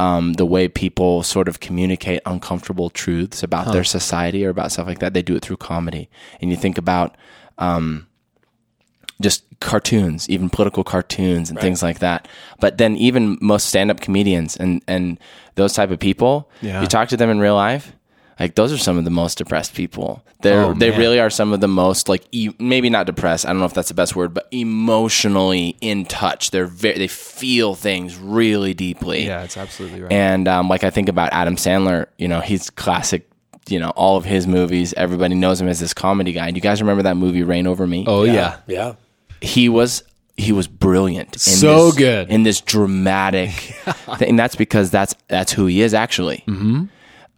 um, 0.00 0.32
the 0.34 0.46
way 0.46 0.66
people 0.68 1.22
sort 1.22 1.46
of 1.48 1.60
communicate 1.60 2.20
uncomfortable 2.24 2.88
truths 2.90 3.42
about 3.42 3.66
their 3.72 3.84
society 3.84 4.46
or 4.46 4.48
about 4.48 4.72
stuff 4.72 4.86
like 4.86 5.00
that. 5.00 5.12
They 5.12 5.22
do 5.22 5.36
it 5.36 5.42
through 5.44 5.58
comedy. 5.58 6.08
And 6.40 6.50
you 6.50 6.56
think 6.56 6.78
about 6.78 7.16
um, 7.58 8.06
just 9.20 9.44
cartoons, 9.60 10.28
even 10.30 10.48
political 10.48 10.84
cartoons 10.84 11.50
and 11.50 11.58
things 11.60 11.82
like 11.82 11.98
that. 11.98 12.26
But 12.60 12.78
then 12.78 12.96
even 12.96 13.36
most 13.42 13.66
stand-up 13.66 14.00
comedians 14.00 14.56
and 14.56 14.82
and 14.86 15.18
those 15.56 15.74
type 15.74 15.90
of 15.90 15.98
people, 15.98 16.48
Yeah. 16.62 16.80
you 16.80 16.86
talk 16.86 17.08
to 17.08 17.16
them 17.16 17.28
in 17.28 17.38
real 17.38 17.56
life, 17.56 17.92
like 18.40 18.54
those 18.56 18.72
are 18.72 18.78
some 18.78 18.96
of 18.98 19.04
the 19.04 19.10
most 19.10 19.38
depressed 19.38 19.74
people. 19.74 20.24
They're 20.42 20.64
Oh, 20.64 20.74
they 20.74 20.90
really 20.90 21.20
are 21.20 21.30
some 21.30 21.52
of 21.52 21.60
the 21.60 21.68
most 21.68 22.08
like 22.08 22.24
e- 22.32 22.50
maybe 22.58 22.88
not 22.90 23.06
depressed. 23.06 23.44
I 23.46 23.50
don't 23.50 23.58
know 23.60 23.66
if 23.66 23.74
that's 23.74 23.88
the 23.88 23.94
best 23.94 24.16
word, 24.16 24.32
but 24.34 24.48
emotionally 24.50 25.76
in 25.80 26.04
touch. 26.06 26.50
They're 26.50 26.66
very 26.66 26.98
they 26.98 27.08
feel 27.08 27.74
things 27.74 28.16
really 28.16 28.74
deeply. 28.74 29.26
Yeah, 29.26 29.42
it's 29.44 29.56
absolutely 29.56 30.02
right. 30.02 30.12
And 30.12 30.48
um, 30.48 30.68
like 30.68 30.82
I 30.84 30.90
think 30.90 31.08
about 31.08 31.32
Adam 31.32 31.56
Sandler, 31.56 32.06
you 32.18 32.26
know, 32.28 32.40
he's 32.40 32.70
classic. 32.70 33.26
You 33.68 33.78
know, 33.78 33.90
all 33.90 34.16
of 34.16 34.24
his 34.24 34.46
movies, 34.48 34.92
everybody 34.94 35.34
knows 35.34 35.60
him 35.60 35.68
as 35.68 35.78
this 35.78 35.94
comedy 35.94 36.32
guy. 36.32 36.50
Do 36.50 36.56
you 36.56 36.60
guys 36.62 36.80
remember 36.80 37.02
that 37.04 37.16
movie 37.16 37.42
Reign 37.44 37.66
Over 37.68 37.86
Me? 37.86 38.04
oh 38.08 38.24
yeah. 38.24 38.56
Yeah. 38.66 38.94
he 39.40 39.68
was 39.68 40.02
he 40.36 40.52
was 40.52 40.66
brilliant. 40.66 41.34
In 41.34 41.38
So 41.38 41.86
this, 41.86 41.96
good. 41.96 42.30
in 42.30 42.42
this 42.42 42.60
dramatic 42.62 43.50
thing. 44.16 44.30
And 44.30 44.38
that's 44.38 44.56
because 44.56 44.90
that's 44.90 45.14
that's 45.28 45.52
who 45.52 45.66
he 45.66 45.82
is 45.82 45.92
actually. 45.94 46.42
Mm-hmm. 46.48 46.84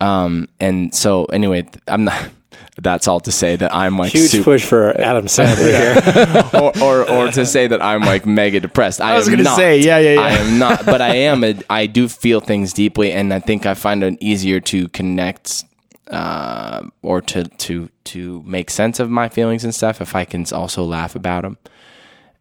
Um, 0.03 0.49
and 0.59 0.93
so 0.95 1.27
anyway, 1.27 1.69
I'm 1.87 2.05
not. 2.05 2.31
That's 2.81 3.07
all 3.07 3.21
to 3.21 3.33
say 3.33 3.57
that 3.57 3.75
I'm 3.75 3.99
like 3.99 4.13
Huge 4.13 4.31
super, 4.31 4.45
push 4.45 4.65
for 4.65 4.99
Adam 4.99 5.27
Sandler 5.27 6.53
here. 6.55 6.63
or, 6.83 6.83
or 6.83 7.11
or 7.11 7.31
to 7.31 7.45
say 7.45 7.67
that 7.67 7.83
I'm 7.83 8.01
like 8.01 8.25
mega 8.25 8.61
depressed. 8.61 9.01
I, 9.01 9.15
was 9.15 9.29
am 9.29 9.37
gonna 9.37 9.55
say, 9.55 9.79
yeah, 9.79 9.99
yeah, 9.99 10.15
yeah. 10.15 10.21
I 10.21 10.31
am 10.31 10.59
not, 10.59 10.87
but 10.87 11.03
I 11.03 11.17
am. 11.17 11.45
A, 11.45 11.55
I 11.69 11.87
do 11.87 12.09
feel 12.09 12.41
things 12.41 12.73
deeply, 12.73 13.13
and 13.13 13.33
I 13.33 13.41
think 13.41 13.67
I 13.67 13.75
find 13.75 14.03
it 14.03 14.17
easier 14.21 14.59
to 14.61 14.89
connect 14.89 15.65
uh, 16.11 16.83
or 17.03 17.21
to 17.21 17.45
to 17.45 17.91
to 18.05 18.43
make 18.45 18.71
sense 18.71 19.01
of 19.01 19.11
my 19.11 19.29
feelings 19.29 19.65
and 19.65 19.75
stuff 19.75 20.01
if 20.01 20.17
I 20.17 20.25
can 20.25 20.47
also 20.53 20.83
laugh 20.83 21.15
about 21.15 21.43
them 21.43 21.59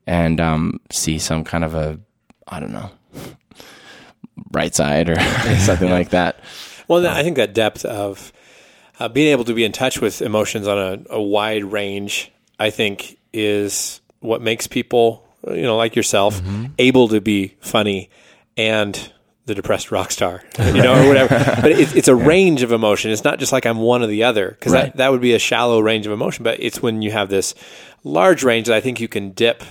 and 0.08 0.40
um, 0.40 0.80
see 0.92 1.20
some 1.20 1.44
kind 1.44 1.66
of 1.66 1.76
a 1.76 2.00
I 2.48 2.62
don't 2.62 2.72
know 2.72 2.90
bright 4.50 4.76
side 4.76 5.10
or 5.10 5.20
something 5.58 5.90
like 5.90 6.10
that. 6.10 6.40
Well, 6.92 7.08
I 7.08 7.24
think 7.24 7.38
that 7.38 7.54
depth 7.54 7.86
of 7.86 8.34
uh, 9.00 9.08
being 9.08 9.32
able 9.32 9.46
to 9.46 9.54
be 9.54 9.64
in 9.64 9.72
touch 9.72 10.02
with 10.02 10.22
emotions 10.22 10.68
on 10.68 10.78
a, 10.78 11.00
a 11.16 11.22
wide 11.22 11.64
range, 11.64 12.32
I 12.60 12.70
think, 12.70 13.18
is 13.34 14.02
what 14.20 14.42
makes 14.42 14.68
people, 14.68 15.26
you 15.48 15.62
know, 15.64 15.78
like 15.78 15.96
yourself, 15.96 16.42
able 16.78 17.08
to 17.08 17.22
be 17.22 17.56
funny 17.62 18.10
and 18.58 19.12
the 19.46 19.56
depressed 19.56 19.92
rock 19.92 20.12
star, 20.12 20.44
you 20.60 20.74
know, 20.84 21.04
or 21.04 21.08
whatever. 21.08 21.36
but 21.62 21.72
it, 21.72 21.96
it's 21.96 22.08
a 22.08 22.16
range 22.16 22.62
of 22.62 22.72
emotion. 22.72 23.10
It's 23.10 23.24
not 23.24 23.40
just 23.40 23.52
like 23.52 23.66
I'm 23.66 23.80
one 23.80 24.04
or 24.04 24.08
the 24.08 24.24
other, 24.26 24.50
because 24.52 24.74
Right. 24.74 24.86
that, 24.86 24.98
that 24.98 25.12
would 25.12 25.22
be 25.22 25.34
a 25.34 25.40
shallow 25.40 25.80
range 25.80 26.06
of 26.06 26.12
emotion. 26.12 26.44
But 26.44 26.60
it's 26.60 26.82
when 26.82 27.02
you 27.02 27.12
have 27.12 27.30
this 27.30 27.56
large 28.04 28.44
range 28.44 28.68
that 28.68 28.76
I 28.76 28.82
think 28.82 29.00
you 29.00 29.08
can 29.08 29.32
dip 29.32 29.64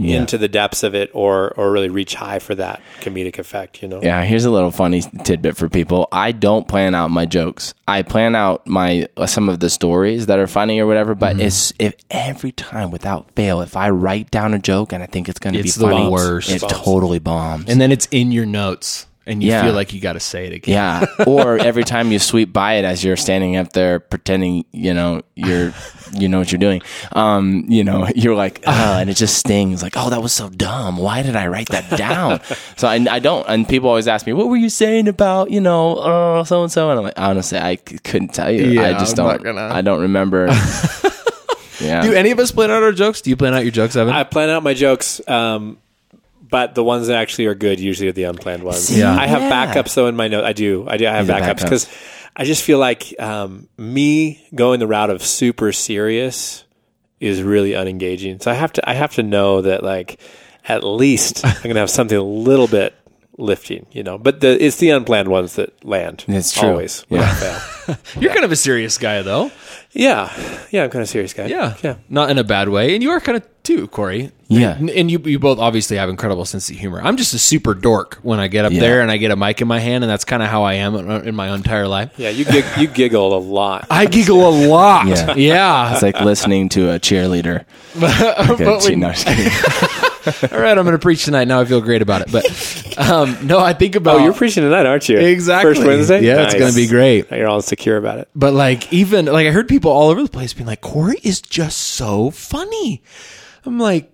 Yeah. 0.00 0.18
into 0.20 0.38
the 0.38 0.48
depths 0.48 0.82
of 0.82 0.94
it, 0.94 1.10
or 1.14 1.52
or 1.56 1.70
really 1.72 1.88
reach 1.88 2.14
high 2.14 2.38
for 2.38 2.54
that 2.54 2.80
comedic 3.00 3.38
effect. 3.38 3.82
You 3.82 3.88
know. 3.88 4.00
Yeah, 4.02 4.24
here's 4.24 4.44
a 4.44 4.50
little 4.50 4.70
funny 4.70 5.02
tidbit 5.24 5.56
for 5.56 5.68
people. 5.68 6.08
I 6.12 6.32
don't 6.32 6.66
plan 6.68 6.94
out 6.94 7.10
my 7.10 7.26
jokes. 7.26 7.74
I 7.86 8.02
plan 8.02 8.34
out 8.34 8.66
my 8.66 9.08
uh, 9.16 9.26
some 9.26 9.48
of 9.48 9.60
the 9.60 9.68
stories 9.70 10.26
that 10.26 10.38
are 10.38 10.46
funny 10.46 10.78
or 10.80 10.86
whatever. 10.86 11.14
But 11.14 11.36
Mm-hmm. 11.36 11.46
it's 11.46 11.72
if 11.78 11.94
every 12.10 12.52
time 12.52 12.90
without 12.90 13.30
fail, 13.36 13.60
if 13.60 13.76
I 13.76 13.90
write 13.90 14.30
down 14.30 14.54
a 14.54 14.58
joke 14.58 14.92
and 14.92 15.02
I 15.02 15.06
think 15.06 15.28
it's 15.28 15.38
going 15.38 15.54
to 15.54 15.62
be 15.62 15.70
the 15.70 15.80
funny, 15.80 16.08
worst. 16.08 16.50
it 16.50 16.60
Bombs. 16.62 16.72
totally 16.72 17.18
bombs. 17.18 17.66
And 17.68 17.80
then 17.80 17.92
it's 17.92 18.06
in 18.10 18.32
your 18.32 18.46
notes, 18.46 19.06
and 19.30 19.42
you 19.42 19.48
Yeah. 19.50 19.62
feel 19.62 19.72
like 19.72 19.92
you 19.94 20.00
got 20.00 20.14
to 20.14 20.20
say 20.20 20.46
it 20.46 20.52
again. 20.52 20.74
yeah, 20.74 21.06
or 21.26 21.56
every 21.58 21.84
time 21.84 22.10
you 22.12 22.18
sweep 22.18 22.52
by 22.52 22.74
it 22.74 22.84
as 22.84 23.02
you're 23.04 23.16
standing 23.16 23.56
up 23.56 23.72
there 23.72 24.00
pretending, 24.00 24.64
you 24.72 24.92
know, 24.92 25.22
you're, 25.36 25.72
you 26.12 26.28
know 26.28 26.38
what 26.40 26.50
you're 26.52 26.58
doing. 26.58 26.82
Um, 27.12 27.64
you 27.68 27.84
know, 27.84 28.06
you're 28.14 28.34
like, 28.34 28.62
ah, 28.66 28.98
and 28.98 29.08
it 29.08 29.14
just 29.16 29.38
stings. 29.38 29.82
Like, 29.82 29.94
oh, 29.96 30.10
that 30.10 30.20
was 30.20 30.32
so 30.32 30.48
dumb. 30.50 30.96
Why 30.98 31.22
did 31.22 31.36
I 31.36 31.46
write 31.46 31.68
that 31.68 31.96
down? 31.96 32.40
so 32.76 32.88
I, 32.88 32.94
I 33.08 33.18
don't. 33.20 33.46
And 33.48 33.66
people 33.68 33.88
always 33.88 34.08
ask 34.08 34.26
me, 34.26 34.32
what 34.32 34.48
were 34.48 34.56
you 34.56 34.68
saying 34.68 35.08
about, 35.08 35.50
you 35.50 35.60
know, 35.60 35.96
uh, 35.96 36.44
so 36.44 36.62
and 36.62 36.70
so? 36.72 36.90
And 36.90 36.98
I'm 36.98 37.04
like, 37.04 37.14
honestly, 37.18 37.58
I 37.58 37.76
c- 37.76 37.98
couldn't 38.02 38.34
tell 38.34 38.50
you. 38.50 38.66
Yeah, 38.66 38.88
I 38.88 38.92
just 38.94 39.12
I'm 39.18 39.26
don't. 39.26 39.26
not 39.28 39.42
gonna- 39.44 39.74
I 39.74 39.80
don't 39.80 40.00
remember. 40.02 40.48
yeah. 41.80 42.02
Do 42.02 42.12
any 42.12 42.30
of 42.30 42.38
us 42.38 42.50
plan 42.52 42.70
out 42.70 42.82
our 42.82 42.92
jokes? 42.92 43.20
Do 43.20 43.30
you 43.30 43.36
plan 43.36 43.54
out 43.54 43.62
your 43.62 43.70
jokes, 43.72 43.96
Evan? 43.96 44.12
I 44.14 44.24
plan 44.24 44.50
out 44.50 44.62
my 44.62 44.74
jokes, 44.74 45.20
um, 45.28 45.78
but 46.50 46.74
the 46.74 46.84
ones 46.84 47.06
that 47.06 47.16
actually 47.16 47.46
are 47.46 47.54
good 47.54 47.80
usually 47.80 48.08
are 48.08 48.12
the 48.12 48.24
unplanned 48.24 48.62
ones. 48.62 48.88
See, 48.88 49.00
Yeah. 49.00 49.14
I 49.14 49.26
have 49.26 49.42
yeah. 49.42 49.50
backups 49.74 49.94
though 49.94 50.06
in 50.08 50.16
my 50.16 50.28
note. 50.28 50.44
I 50.44 50.52
do. 50.52 50.86
I 50.88 50.96
do. 50.96 51.06
I 51.06 51.12
have 51.12 51.26
backups. 51.26 51.62
because 51.62 51.88
I 52.36 52.44
just 52.44 52.62
feel 52.62 52.78
like 52.78 53.14
um, 53.20 53.68
me 53.76 54.46
going 54.54 54.80
the 54.80 54.86
route 54.86 55.10
of 55.10 55.24
super 55.24 55.72
serious 55.72 56.64
is 57.18 57.42
really 57.42 57.72
unengaging. 57.72 58.42
So 58.42 58.50
I 58.50 58.54
have 58.54 58.72
to. 58.74 58.88
I 58.88 58.94
have 58.94 59.14
to 59.14 59.22
know 59.22 59.62
that 59.62 59.82
like 59.82 60.20
at 60.66 60.84
least 60.84 61.44
I'm 61.44 61.62
gonna 61.62 61.80
have 61.80 61.90
something 61.90 62.16
a 62.16 62.22
little 62.22 62.66
bit 62.68 62.94
lifting. 63.40 63.86
You 63.92 64.02
know, 64.02 64.18
but 64.18 64.40
the, 64.40 64.62
it's 64.64 64.76
the 64.76 64.90
unplanned 64.90 65.28
ones 65.28 65.54
that 65.56 65.84
land. 65.84 66.24
It's 66.28 66.52
true. 66.52 66.68
Always. 66.68 67.04
Yeah. 67.08 67.62
You're 68.18 68.32
kind 68.32 68.44
of 68.44 68.52
a 68.52 68.56
serious 68.56 68.98
guy, 68.98 69.22
though. 69.22 69.50
Yeah. 69.92 70.30
Yeah. 70.70 70.84
I'm 70.84 70.90
kind 70.90 71.02
of 71.02 71.08
serious 71.08 71.32
guy. 71.34 71.46
Yeah, 71.46 71.74
Yeah. 71.82 71.96
Not 72.08 72.30
in 72.30 72.38
a 72.38 72.44
bad 72.44 72.68
way, 72.68 72.94
and 72.94 73.02
you 73.02 73.10
are 73.10 73.20
kind 73.20 73.36
of 73.36 73.46
too, 73.64 73.88
Corey. 73.88 74.30
Yeah. 74.48 74.76
and, 74.76 74.88
and 74.90 75.10
you 75.10 75.18
you 75.24 75.38
both 75.38 75.58
obviously 75.58 75.96
have 75.96 76.08
incredible 76.08 76.44
sense 76.44 76.70
of 76.70 76.76
humor. 76.76 77.00
I'm 77.02 77.16
just 77.16 77.34
a 77.34 77.38
super 77.38 77.74
dork 77.74 78.18
when 78.22 78.38
I 78.40 78.48
get 78.48 78.64
up 78.64 78.72
Yeah. 78.72 78.80
there 78.80 79.00
and 79.00 79.10
I 79.10 79.16
get 79.16 79.30
a 79.32 79.36
mic 79.36 79.60
in 79.60 79.68
my 79.68 79.78
hand, 79.80 80.02
and 80.04 80.10
that's 80.10 80.24
kind 80.24 80.42
of 80.42 80.48
how 80.48 80.62
I 80.64 80.74
am 80.74 80.94
in 80.94 81.10
in 81.28 81.34
my 81.34 81.52
entire 81.54 81.88
life. 81.88 82.12
Yeah. 82.16 82.30
You 82.30 82.44
gig- 82.44 82.64
you 82.78 82.86
giggle 82.86 83.36
a 83.36 83.38
lot. 83.40 83.86
I 83.90 84.06
giggle 84.06 84.48
a 84.48 84.54
lot. 84.68 85.06
Yeah. 85.08 85.34
Yeah. 85.34 85.92
It's 85.92 86.02
like 86.02 86.20
listening 86.20 86.68
to 86.70 86.90
a 86.92 87.00
cheerleader. 87.00 87.64
Okay, 88.00 88.64
But 88.64 88.80
gee, 88.82 88.90
when- 88.90 89.00
no, 89.00 89.08
I'm 89.08 89.14
just 89.14 89.26
kidding. 89.26 89.99
All 90.52 90.58
right, 90.60 90.76
I'm 90.76 90.84
going 90.84 90.92
to 90.92 90.98
preach 90.98 91.24
tonight. 91.24 91.48
Now 91.48 91.60
I 91.60 91.64
feel 91.64 91.80
great 91.80 92.02
about 92.02 92.22
it. 92.22 92.32
But 92.32 92.98
um, 92.98 93.46
no, 93.46 93.58
I 93.58 93.72
think 93.72 93.94
about 93.96 94.16
Oh, 94.20 94.24
you're 94.24 94.34
preaching 94.34 94.62
tonight, 94.62 94.86
aren't 94.86 95.08
you? 95.08 95.18
Exactly. 95.18 95.74
First 95.74 95.86
Wednesday. 95.86 96.22
Yeah, 96.24 96.42
it's 96.44 96.54
gonna 96.54 96.72
be 96.72 96.86
great. 96.86 97.30
You're 97.30 97.48
all 97.48 97.62
secure 97.62 97.96
about 97.96 98.18
it. 98.18 98.28
But 98.34 98.52
like 98.52 98.92
even 98.92 99.26
like 99.26 99.46
I 99.46 99.50
heard 99.50 99.68
people 99.68 99.90
all 99.90 100.10
over 100.10 100.22
the 100.22 100.28
place 100.28 100.52
being 100.52 100.66
like, 100.66 100.80
Corey 100.80 101.18
is 101.22 101.40
just 101.40 101.78
so 101.78 102.30
funny. 102.30 103.02
I'm 103.64 103.78
like, 103.78 104.12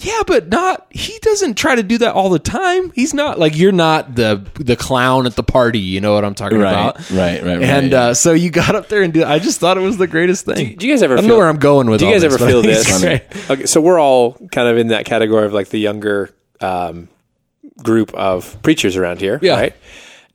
yeah, 0.00 0.22
but 0.26 0.48
not 0.48 0.86
he 0.90 1.18
doesn't 1.22 1.54
try 1.56 1.74
to 1.74 1.82
do 1.82 1.98
that 1.98 2.14
all 2.14 2.30
the 2.30 2.38
time. 2.38 2.92
He's 2.94 3.12
not 3.14 3.38
like 3.38 3.56
you're 3.56 3.72
not 3.72 4.14
the 4.14 4.44
the 4.54 4.76
clown 4.76 5.26
at 5.26 5.34
the 5.34 5.42
party, 5.42 5.80
you 5.80 6.00
know 6.00 6.14
what 6.14 6.24
I'm 6.24 6.34
talking 6.36 6.58
Right, 6.58 6.72
about. 6.72 7.10
right, 7.10 7.42
right, 7.42 7.56
right, 7.58 7.62
And 7.62 7.92
uh, 7.92 8.14
so 8.14 8.32
you 8.32 8.50
got 8.50 8.74
up 8.76 8.88
there 8.88 9.02
and 9.02 9.12
do 9.12 9.24
I 9.24 9.38
just 9.40 9.58
thought 9.58 9.76
it 9.76 9.80
was 9.80 9.96
the 9.98 10.06
greatest 10.06 10.44
thing. 10.44 10.76
Do 10.76 10.86
you 10.86 10.92
guys 10.92 11.02
ever 11.02 11.16
feel 11.16 11.18
I 11.18 11.20
don't 11.22 11.28
feel- 11.28 11.34
know 11.36 11.38
where 11.38 11.48
I'm 11.48 11.58
going 11.58 11.90
with 11.90 12.00
Do 12.00 12.06
you 12.06 12.12
guys 12.12 12.22
this, 12.22 12.34
ever 12.34 12.46
feel 12.46 12.62
this? 12.62 13.50
Okay, 13.50 13.66
so 13.66 13.80
we're 13.80 14.00
all 14.00 14.34
kind 14.52 14.68
of 14.68 14.78
in 14.78 14.88
that 14.88 15.04
category 15.04 15.46
of 15.46 15.52
like 15.52 15.68
the 15.70 15.78
younger 15.78 16.30
um, 16.60 17.08
group 17.82 18.14
of 18.14 18.60
preachers 18.62 18.96
around 18.96 19.20
here, 19.20 19.38
Yeah. 19.42 19.54
right? 19.54 19.76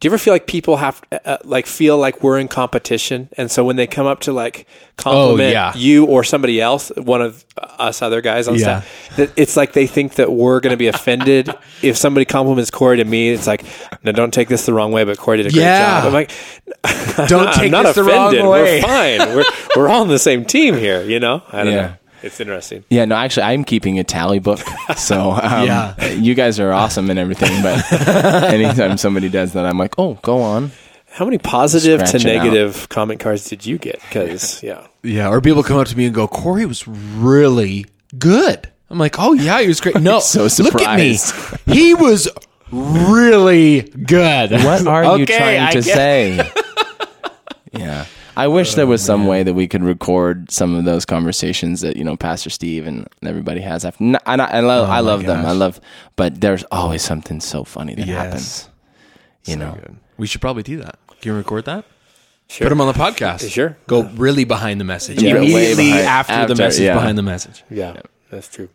Do 0.03 0.07
you 0.07 0.11
ever 0.11 0.17
feel 0.17 0.33
like 0.33 0.47
people 0.47 0.75
have 0.75 1.01
uh, 1.23 1.37
like 1.45 1.65
feel 1.65 1.97
like 1.97 2.21
we're 2.21 2.37
in 2.37 2.49
competition, 2.49 3.29
and 3.37 3.49
so 3.49 3.63
when 3.63 3.77
they 3.77 3.87
come 3.87 4.05
up 4.05 4.19
to 4.27 4.33
like 4.33 4.67
compliment 4.97 5.47
Oh, 5.47 5.51
yeah. 5.53 5.71
you 5.77 6.03
or 6.07 6.25
somebody 6.25 6.59
else, 6.59 6.91
one 6.97 7.21
of 7.21 7.45
us 7.55 8.01
other 8.01 8.19
guys 8.19 8.49
on 8.49 8.55
Yeah. 8.55 8.81
staff, 8.81 9.15
that 9.15 9.31
it's 9.37 9.55
like 9.55 9.71
they 9.71 9.87
think 9.87 10.15
that 10.15 10.29
we're 10.29 10.59
going 10.59 10.71
to 10.73 10.77
be 10.77 10.87
offended 10.87 11.55
if 11.81 11.95
somebody 11.95 12.25
compliments 12.25 12.69
Corey 12.69 12.97
to 12.97 13.05
me. 13.05 13.29
It's 13.29 13.47
like, 13.47 13.63
no, 14.03 14.11
don't 14.11 14.33
take 14.33 14.49
this 14.49 14.65
the 14.65 14.73
wrong 14.73 14.91
way, 14.91 15.05
but 15.05 15.17
Corey 15.17 15.37
did 15.37 15.45
a 15.45 15.51
great 15.51 15.61
Yeah. 15.61 16.01
job. 16.01 16.07
I'm 16.07 16.11
like, 16.13 16.31
Don't 17.29 17.47
I'm 17.47 17.53
take 17.53 17.71
not 17.71 17.83
this 17.85 17.95
the 17.95 18.03
wrong 18.03 18.27
offended. 18.35 18.45
way. 18.51 18.81
We're 18.81 19.17
fine. 19.25 19.35
We're 19.37 19.45
we're 19.77 19.87
all 19.87 20.01
on 20.01 20.09
the 20.09 20.19
same 20.19 20.43
team 20.43 20.73
here. 20.75 21.01
You 21.01 21.21
know, 21.21 21.43
I 21.49 21.63
don't 21.63 21.73
Yeah. 21.73 21.81
know. 21.81 21.93
It's 22.23 22.39
interesting. 22.39 22.83
Yeah, 22.89 23.05
no, 23.05 23.15
actually, 23.15 23.43
I'm 23.43 23.63
keeping 23.63 23.99
a 23.99 24.03
tally 24.03 24.39
book. 24.39 24.59
So, 24.97 25.31
um, 25.31 25.65
Yeah. 25.67 26.03
you 26.11 26.33
guys 26.35 26.59
are 26.59 26.71
awesome 26.71 27.09
and 27.09 27.19
everything. 27.19 27.61
But 27.61 27.91
anytime 28.53 28.97
somebody 28.97 29.29
does 29.29 29.53
that, 29.53 29.65
I'm 29.65 29.77
like, 29.77 29.95
oh, 29.97 30.15
go 30.21 30.41
on. 30.41 30.71
How 31.11 31.25
many 31.25 31.37
positive 31.37 31.99
to 31.99 32.07
Scratch 32.07 32.25
it 32.25 32.35
out. 32.37 32.43
negative 32.45 32.89
comment 32.89 33.19
cards 33.19 33.47
did 33.49 33.65
you 33.65 33.77
get? 33.77 33.99
Because 34.01 34.63
yeah, 34.63 34.87
Yeah, 35.03 35.29
or 35.29 35.41
people 35.41 35.61
come 35.63 35.77
up 35.77 35.87
to 35.87 35.97
me 35.97 36.05
and 36.05 36.15
go, 36.15 36.27
Corey 36.27 36.65
was 36.65 36.87
really 36.87 37.85
good. 38.17 38.69
I'm 38.89 38.97
like, 38.99 39.15
oh 39.19 39.33
yeah, 39.33 39.61
he 39.61 39.67
was 39.67 39.79
great. 39.81 39.99
No, 39.99 40.19
So 40.19 40.47
surprised. 40.47 40.73
look 41.35 41.53
at 41.61 41.67
me. 41.67 41.73
He 41.73 41.93
was 41.93 42.27
really 42.71 43.81
good. 43.81 44.51
What 44.51 44.87
are 44.87 45.17
you 45.17 45.25
trying 45.25 45.59
I 45.61 45.71
to 45.71 45.81
get- 45.81 45.95
say? 45.95 46.51
yeah. 47.73 48.05
I 48.35 48.47
wish 48.47 48.73
there 48.75 48.87
was 48.87 49.03
some 49.03 49.27
way 49.27 49.43
that 49.43 49.53
we 49.53 49.67
could 49.67 49.83
record 49.83 50.51
some 50.51 50.75
of 50.75 50.85
those 50.85 51.05
conversations 51.05 51.81
that 51.81 51.97
you 51.97 52.03
know 52.03 52.15
Pastor 52.17 52.49
Steve 52.49 52.87
and 52.87 53.07
everybody 53.23 53.61
has. 53.61 53.85
I've, 53.85 53.99
n- 54.01 54.17
and 54.25 54.41
I, 54.41 54.45
I 54.45 54.59
love, 54.61 54.89
I 54.89 54.99
love 55.01 55.23
them. 55.25 55.45
I 55.45 55.51
love, 55.51 55.79
but 56.15 56.41
there's 56.41 56.63
always 56.71 57.01
something 57.03 57.39
so 57.39 57.63
funny 57.63 57.95
that 57.95 58.07
Yes. 58.07 58.15
happens. 58.25 58.69
You 59.45 59.57
know, 59.57 59.73
Good. 59.73 59.95
We 60.17 60.27
should 60.27 60.41
probably 60.41 60.63
do 60.63 60.77
that. 60.77 60.97
Can 61.21 61.31
you 61.31 61.37
record 61.37 61.65
that? 61.65 61.85
sure. 62.49 62.65
Put 62.65 62.69
them 62.69 62.81
on 62.81 62.87
the 62.87 62.93
podcast. 62.99 63.49
Sure. 63.51 63.77
Go 63.87 64.03
really 64.15 64.43
behind 64.45 64.79
the 64.79 64.85
message. 64.85 65.21
Yeah, 65.21 65.35
Immediately 65.37 65.87
behind- 65.91 66.05
after, 66.07 66.45
the 66.47 66.55
message, 66.55 66.81
yeah. 66.83 66.93
behind 66.93 67.17
the 67.17 67.23
message. 67.23 67.63
Yeah, 67.69 67.97
that's 68.29 68.47
true. 68.47 68.69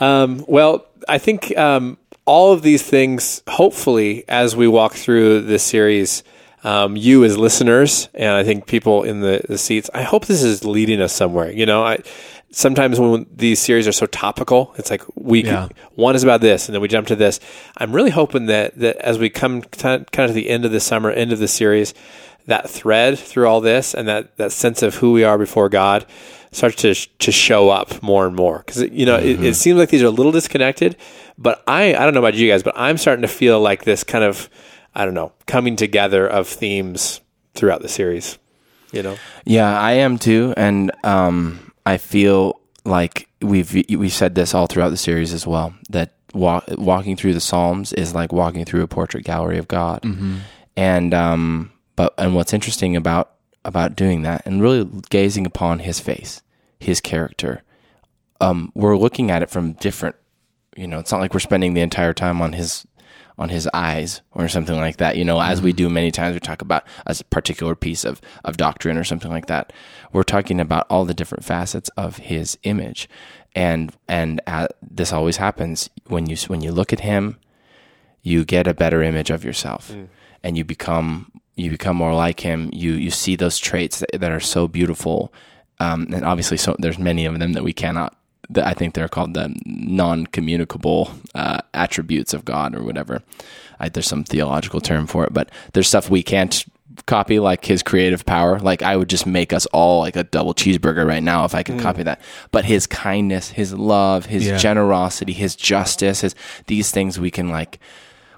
Um, 0.00 0.44
well, 0.46 0.86
I 1.08 1.18
think 1.18 1.56
um, 1.56 1.98
all 2.26 2.52
of 2.52 2.62
these 2.62 2.82
things, 2.82 3.42
hopefully, 3.48 4.24
as 4.28 4.54
we 4.56 4.68
walk 4.68 4.92
through 4.94 5.42
this 5.42 5.62
series, 5.62 6.22
um, 6.66 6.96
you 6.96 7.22
as 7.24 7.38
listeners, 7.38 8.08
and 8.14 8.30
I 8.32 8.42
think 8.42 8.66
people 8.66 9.04
in 9.04 9.20
the, 9.20 9.40
the 9.48 9.56
seats, 9.56 9.88
I 9.94 10.02
hope 10.02 10.26
this 10.26 10.42
is 10.42 10.64
leading 10.64 11.00
us 11.00 11.12
somewhere. 11.12 11.50
You 11.52 11.64
know, 11.64 11.84
I 11.84 11.98
sometimes 12.50 12.98
when 12.98 13.26
these 13.34 13.60
series 13.60 13.86
are 13.86 13.92
so 13.92 14.06
topical, 14.06 14.74
it's 14.76 14.90
like 14.90 15.02
we 15.14 15.44
Yeah. 15.44 15.68
one 15.94 16.16
is 16.16 16.24
about 16.24 16.40
this, 16.40 16.66
and 16.66 16.74
then 16.74 16.82
we 16.82 16.88
jump 16.88 17.06
to 17.08 17.16
this. 17.16 17.38
I'm 17.76 17.92
really 17.94 18.10
hoping 18.10 18.46
that 18.46 18.78
that 18.80 18.96
as 18.96 19.16
we 19.18 19.30
come 19.30 19.62
kind 19.62 20.04
of 20.04 20.26
to 20.26 20.32
the 20.32 20.48
end 20.48 20.64
of 20.64 20.72
the 20.72 20.80
summer, 20.80 21.10
end 21.10 21.32
of 21.32 21.38
the 21.38 21.46
series, 21.48 21.94
that 22.46 22.68
thread 22.68 23.16
through 23.18 23.46
all 23.46 23.60
this, 23.60 23.94
and 23.94 24.08
that 24.08 24.36
that 24.36 24.50
sense 24.50 24.82
of 24.82 24.96
who 24.96 25.12
we 25.12 25.22
are 25.22 25.38
before 25.38 25.68
God 25.68 26.04
starts 26.50 26.76
to 26.82 26.94
to 26.94 27.30
show 27.30 27.70
up 27.70 28.02
more 28.02 28.26
and 28.26 28.34
more 28.34 28.64
because 28.66 28.82
you 28.82 29.06
know 29.06 29.16
it, 29.16 29.44
it 29.44 29.54
seems 29.54 29.78
like 29.78 29.90
these 29.90 30.02
are 30.02 30.06
a 30.06 30.10
little 30.10 30.32
disconnected, 30.32 30.96
but 31.38 31.62
I 31.68 31.94
I 31.94 32.04
don't 32.04 32.14
know 32.14 32.20
about 32.26 32.34
you 32.34 32.50
guys, 32.50 32.64
but 32.64 32.74
I'm 32.76 32.96
starting 32.96 33.22
to 33.22 33.28
feel 33.28 33.60
like 33.60 33.84
this 33.84 34.02
kind 34.02 34.24
of 34.24 34.48
I 34.96 35.04
don't 35.04 35.14
know 35.14 35.32
coming 35.46 35.76
together 35.76 36.26
of 36.26 36.48
themes 36.48 37.20
throughout 37.54 37.82
the 37.82 37.88
series. 37.88 38.38
You 38.92 39.02
know, 39.02 39.16
Yeah, 39.44 39.78
I 39.78 39.92
am 39.92 40.16
too, 40.18 40.54
and 40.56 40.90
um, 41.04 41.72
I 41.84 41.98
feel 41.98 42.60
like 42.84 43.28
we've 43.42 43.84
we 43.90 44.08
said 44.08 44.34
this 44.34 44.54
all 44.54 44.66
throughout 44.66 44.88
the 44.90 44.96
series 44.96 45.32
as 45.34 45.46
well. 45.46 45.74
That 45.90 46.14
wa- 46.32 46.62
walking 46.78 47.16
through 47.16 47.34
the 47.34 47.40
Psalms 47.40 47.92
is 47.92 48.14
like 48.14 48.32
walking 48.32 48.64
through 48.64 48.82
a 48.82 48.88
portrait 48.88 49.24
gallery 49.24 49.58
of 49.58 49.68
God, 49.68 50.02
and 50.76 51.12
um, 51.12 51.72
but 51.96 52.14
and 52.16 52.34
what's 52.34 52.54
interesting 52.54 52.96
about 52.96 53.32
about 53.64 53.96
doing 53.96 54.22
that 54.22 54.42
and 54.46 54.62
really 54.62 54.88
gazing 55.10 55.44
upon 55.46 55.80
His 55.80 56.00
face, 56.00 56.40
His 56.78 57.00
character, 57.00 57.62
um, 58.40 58.70
we're 58.74 58.96
looking 58.96 59.30
at 59.30 59.42
it 59.42 59.50
from 59.50 59.72
different. 59.72 60.16
You 60.76 60.86
know, 60.86 61.00
it's 61.00 61.10
not 61.12 61.20
like 61.20 61.34
we're 61.34 61.40
spending 61.40 61.74
the 61.74 61.80
entire 61.82 62.14
time 62.14 62.40
on 62.40 62.52
His 62.52 62.86
on 63.38 63.48
his 63.50 63.68
eyes 63.74 64.22
or 64.32 64.48
something 64.48 64.76
like 64.76 64.96
that. 64.96 65.16
You 65.16 65.24
know, 65.24 65.40
as 65.40 65.60
we 65.60 65.72
do 65.72 65.90
many 65.90 66.10
times, 66.10 66.34
we 66.34 66.40
talk 66.40 66.62
about 66.62 66.84
a 67.06 67.16
particular 67.30 67.74
piece 67.74 68.04
of, 68.04 68.20
of 68.44 68.56
doctrine 68.56 68.96
or 68.96 69.04
something 69.04 69.30
like 69.30 69.46
that. 69.46 69.72
We're 70.12 70.22
talking 70.22 70.60
about 70.60 70.86
all 70.88 71.04
the 71.04 71.14
different 71.14 71.44
facets 71.44 71.90
of 71.96 72.16
his 72.16 72.58
image. 72.62 73.08
And, 73.54 73.94
and 74.08 74.40
uh, 74.46 74.68
this 74.82 75.12
always 75.12 75.36
happens 75.36 75.90
when 76.06 76.26
you, 76.26 76.36
when 76.46 76.62
you 76.62 76.72
look 76.72 76.92
at 76.92 77.00
him, 77.00 77.38
you 78.22 78.44
get 78.44 78.66
a 78.66 78.74
better 78.74 79.02
image 79.02 79.30
of 79.30 79.44
yourself 79.44 79.90
and 80.42 80.56
you 80.56 80.64
become, 80.64 81.30
you 81.54 81.70
become 81.70 81.96
more 81.96 82.14
like 82.14 82.40
him. 82.40 82.70
You, 82.72 82.92
you 82.92 83.10
see 83.10 83.36
those 83.36 83.58
traits 83.58 84.00
that, 84.00 84.10
that 84.18 84.32
are 84.32 84.40
so 84.40 84.66
beautiful. 84.66 85.32
Um, 85.78 86.08
and 86.12 86.24
obviously, 86.24 86.56
so 86.56 86.74
there's 86.78 86.98
many 86.98 87.26
of 87.26 87.38
them 87.38 87.52
that 87.52 87.62
we 87.62 87.72
cannot 87.72 88.16
that 88.50 88.66
I 88.66 88.74
think 88.74 88.94
they're 88.94 89.08
called 89.08 89.34
the 89.34 89.54
non-communicable 89.64 91.10
uh, 91.34 91.60
attributes 91.74 92.32
of 92.34 92.44
God 92.44 92.74
or 92.74 92.82
whatever. 92.82 93.22
I, 93.80 93.88
there's 93.88 94.06
some 94.06 94.24
theological 94.24 94.80
term 94.80 95.06
for 95.06 95.24
it, 95.24 95.32
but 95.32 95.50
there's 95.72 95.88
stuff 95.88 96.08
we 96.08 96.22
can't 96.22 96.64
copy, 97.06 97.38
like 97.38 97.64
His 97.64 97.82
creative 97.82 98.24
power. 98.24 98.58
Like 98.58 98.82
I 98.82 98.96
would 98.96 99.08
just 99.08 99.26
make 99.26 99.52
us 99.52 99.66
all 99.66 100.00
like 100.00 100.16
a 100.16 100.24
double 100.24 100.54
cheeseburger 100.54 101.06
right 101.06 101.22
now 101.22 101.44
if 101.44 101.54
I 101.54 101.62
could 101.62 101.78
copy 101.80 102.02
that. 102.04 102.20
But 102.52 102.64
His 102.64 102.86
kindness, 102.86 103.50
His 103.50 103.74
love, 103.74 104.26
His 104.26 104.46
Yeah. 104.46 104.56
generosity, 104.56 105.32
His 105.32 105.56
justice, 105.56 106.20
His 106.22 106.34
these 106.66 106.90
things 106.90 107.18
we 107.20 107.30
can 107.30 107.48
like 107.50 107.78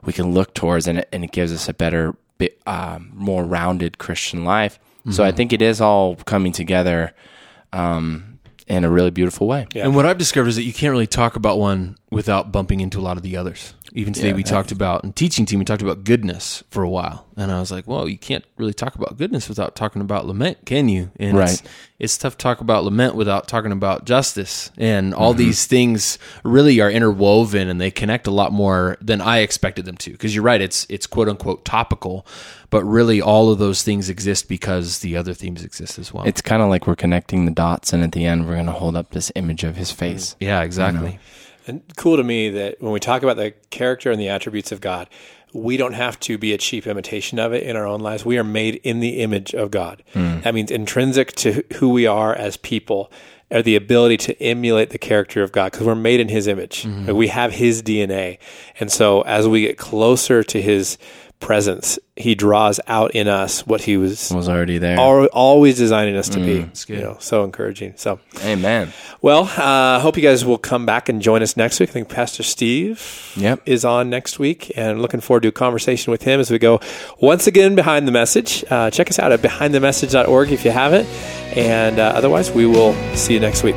we 0.04 0.12
can 0.12 0.32
look 0.32 0.54
towards, 0.54 0.86
and 0.86 0.98
it, 1.00 1.08
and 1.12 1.24
it 1.24 1.32
gives 1.32 1.52
us 1.52 1.68
a 1.68 1.74
better, 1.74 2.14
bit, 2.38 2.60
um, 2.66 3.10
more 3.14 3.44
rounded 3.44 3.98
Christian 3.98 4.44
life. 4.44 4.78
So 5.10 5.24
I 5.24 5.32
think 5.32 5.54
it 5.54 5.62
is 5.62 5.80
all 5.80 6.16
coming 6.16 6.52
together. 6.52 7.14
Um, 7.72 8.27
in 8.68 8.85
a 8.85 8.90
really 8.90 9.11
beautiful 9.11 9.46
way. 9.46 9.66
Yeah. 9.72 9.85
And 9.85 9.96
what 9.96 10.07
I've 10.07 10.18
discovered 10.18 10.48
is 10.48 10.57
that 10.57 10.64
you 10.64 10.72
can't 10.72 10.92
really 10.92 11.07
talk 11.07 11.37
about 11.37 11.59
one 11.59 11.96
without 12.11 12.52
bumping 12.52 12.81
into 12.81 12.98
a 12.98 13.02
lot 13.02 13.16
of 13.16 13.22
the 13.22 13.37
others. 13.37 13.74
Even 13.98 14.12
today, 14.12 14.28
Yeah, 14.28 14.34
we 14.34 14.44
talked 14.44 14.70
about 14.70 15.02
in 15.02 15.12
teaching 15.12 15.44
team, 15.44 15.58
we 15.58 15.64
talked 15.64 15.82
about 15.82 16.04
goodness 16.04 16.62
for 16.70 16.84
a 16.84 16.88
while, 16.88 17.26
and 17.37 17.50
I 17.50 17.58
was 17.58 17.72
like, 17.72 17.88
"Well, 17.88 18.08
you 18.08 18.16
can't 18.16 18.44
really 18.56 18.72
talk 18.72 18.94
about 18.94 19.18
goodness 19.18 19.48
without 19.48 19.74
talking 19.74 20.00
about 20.00 20.24
lament, 20.24 20.58
can 20.64 20.88
you?" 20.88 21.11
And 21.18 21.37
it's, 21.37 21.62
Right. 21.62 21.62
it's 21.98 22.16
tough 22.16 22.38
to 22.38 22.42
talk 22.42 22.61
about 22.61 22.84
lament 22.84 23.16
without 23.16 23.48
talking 23.48 23.72
about 23.72 24.04
justice, 24.04 24.70
and 24.78 25.12
all 25.12 25.32
Mm-hmm. 25.32 25.38
these 25.38 25.66
things 25.66 26.16
really 26.44 26.80
are 26.80 26.88
interwoven, 26.88 27.66
and 27.68 27.80
they 27.80 27.90
connect 27.90 28.28
a 28.28 28.30
lot 28.30 28.52
more 28.52 28.96
than 29.00 29.20
I 29.20 29.38
expected 29.38 29.84
them 29.84 29.96
to. 29.96 30.12
Because 30.12 30.32
you're 30.32 30.44
right, 30.44 30.61
it's 30.61 30.87
it's 30.88 31.08
quote 31.08 31.28
unquote 31.28 31.64
topical, 31.64 32.24
but 32.70 32.84
really 32.84 33.20
all 33.20 33.50
of 33.50 33.58
those 33.58 33.82
things 33.82 34.08
exist 34.08 34.48
because 34.48 35.00
the 35.00 35.16
other 35.16 35.34
themes 35.34 35.64
exist 35.64 35.98
as 35.98 36.14
well. 36.14 36.24
It's 36.24 36.40
kind 36.40 36.62
of 36.62 36.68
like 36.68 36.87
we're 36.87 36.94
connecting 36.94 37.46
the 37.46 37.50
dots, 37.52 37.92
and 37.92 38.04
at 38.04 38.12
the 38.12 38.24
end, 38.26 38.46
we're 38.46 38.54
going 38.54 38.66
to 38.66 38.72
hold 38.72 38.94
up 38.94 39.11
this 39.11 39.32
image 39.34 39.64
of 39.64 39.74
his 39.74 39.90
face. 39.90 40.37
yeah, 40.38 40.62
exactly. 40.62 41.18
And 41.68 41.83
cool 41.96 42.16
to 42.16 42.24
me 42.24 42.50
that 42.50 42.81
when 42.81 42.92
we 42.92 43.00
talk 43.00 43.22
about 43.22 43.37
the 43.37 43.52
character 43.70 44.11
and 44.11 44.20
the 44.20 44.28
attributes 44.28 44.72
of 44.72 44.81
God, 44.81 45.09
we 45.52 45.76
don't 45.76 45.94
have 45.94 46.18
to 46.20 46.37
be 46.37 46.52
a 46.52 46.59
cheap 46.59 46.87
imitation 46.87 47.38
of 47.38 47.52
it 47.52 47.62
in 47.62 47.76
our 47.76 47.87
own 47.87 48.00
lives. 48.00 48.24
We 48.24 48.38
are 48.38 48.44
made 48.44 48.76
in 48.76 49.00
the 49.00 49.20
image 49.20 49.54
of 49.54 49.70
God. 49.70 50.02
Mm. 50.14 50.42
That 50.42 50.54
means 50.54 50.70
intrinsic 50.70 51.33
to 51.37 51.64
who 51.76 51.90
we 51.90 52.07
are 52.07 52.35
as 52.35 52.57
people 52.57 53.11
are 53.50 53.62
the 53.62 53.76
ability 53.76 54.18
to 54.18 54.42
emulate 54.42 54.90
the 54.90 54.98
character 54.98 55.42
of 55.42 55.52
God 55.52 55.72
because 55.72 55.87
we're 55.87 55.94
made 55.94 56.20
in 56.20 56.28
his 56.28 56.46
image. 56.46 56.83
Mm-hmm. 56.83 57.07
Like, 57.07 57.16
we 57.16 57.28
have 57.28 57.52
his 57.52 57.83
DNA. 57.83 58.38
And 58.78 58.92
so 58.92 59.22
as 59.22 59.48
we 59.48 59.62
get 59.62 59.78
closer 59.78 60.42
to 60.42 60.61
his 60.61 60.98
presence, 61.40 61.98
he 62.16 62.35
draws 62.35 62.81
out 62.88 63.12
in 63.14 63.29
us 63.29 63.66
what 63.66 63.83
he 63.83 63.96
was 63.96 64.33
Was 64.33 64.48
already 64.48 64.79
there. 64.79 64.98
al- 64.98 65.27
always 65.27 65.77
designing 65.79 66.16
us 66.16 66.29
to 66.31 66.38
be. 66.40 66.62
good. 66.62 66.88
You 66.88 66.96
know, 67.01 67.16
so 67.20 67.44
encouraging. 67.44 67.94
So 67.96 68.18
Amen. 68.44 68.92
well, 69.22 69.44
I 69.57 69.96
uh, 69.96 70.01
hope 70.01 70.16
you 70.16 70.22
guys 70.22 70.44
will 70.44 70.59
come 70.59 70.85
back 70.85 71.09
and 71.09 71.22
join 71.22 71.42
us 71.42 71.57
next 71.57 71.79
week. 71.81 71.90
I 71.90 71.92
think 71.92 72.09
Pastor 72.09 72.42
Steve 72.42 73.33
Yep. 73.37 73.62
is 73.66 73.85
on 73.85 74.11
next 74.11 74.38
week, 74.38 74.72
and 74.77 75.01
looking 75.01 75.20
forward 75.20 75.42
to 75.42 75.48
a 75.48 75.53
conversation 75.53 76.11
with 76.11 76.22
him 76.22 76.40
as 76.40 76.51
we 76.51 76.59
go 76.59 76.81
once 77.20 77.46
again 77.46 77.74
behind 77.77 78.09
the 78.09 78.12
message. 78.12 78.64
Uh, 78.68 78.90
check 78.90 79.09
us 79.09 79.18
out 79.18 79.31
at 79.33 79.40
behindthemessage.org 79.40 80.51
if 80.51 80.64
you 80.64 80.70
haven't, 80.72 81.07
and 81.57 81.98
uh, 82.01 82.12
otherwise, 82.16 82.51
we 82.51 82.66
will 82.66 82.94
see 83.14 83.35
you 83.35 83.40
next 83.40 83.62
week. 83.62 83.77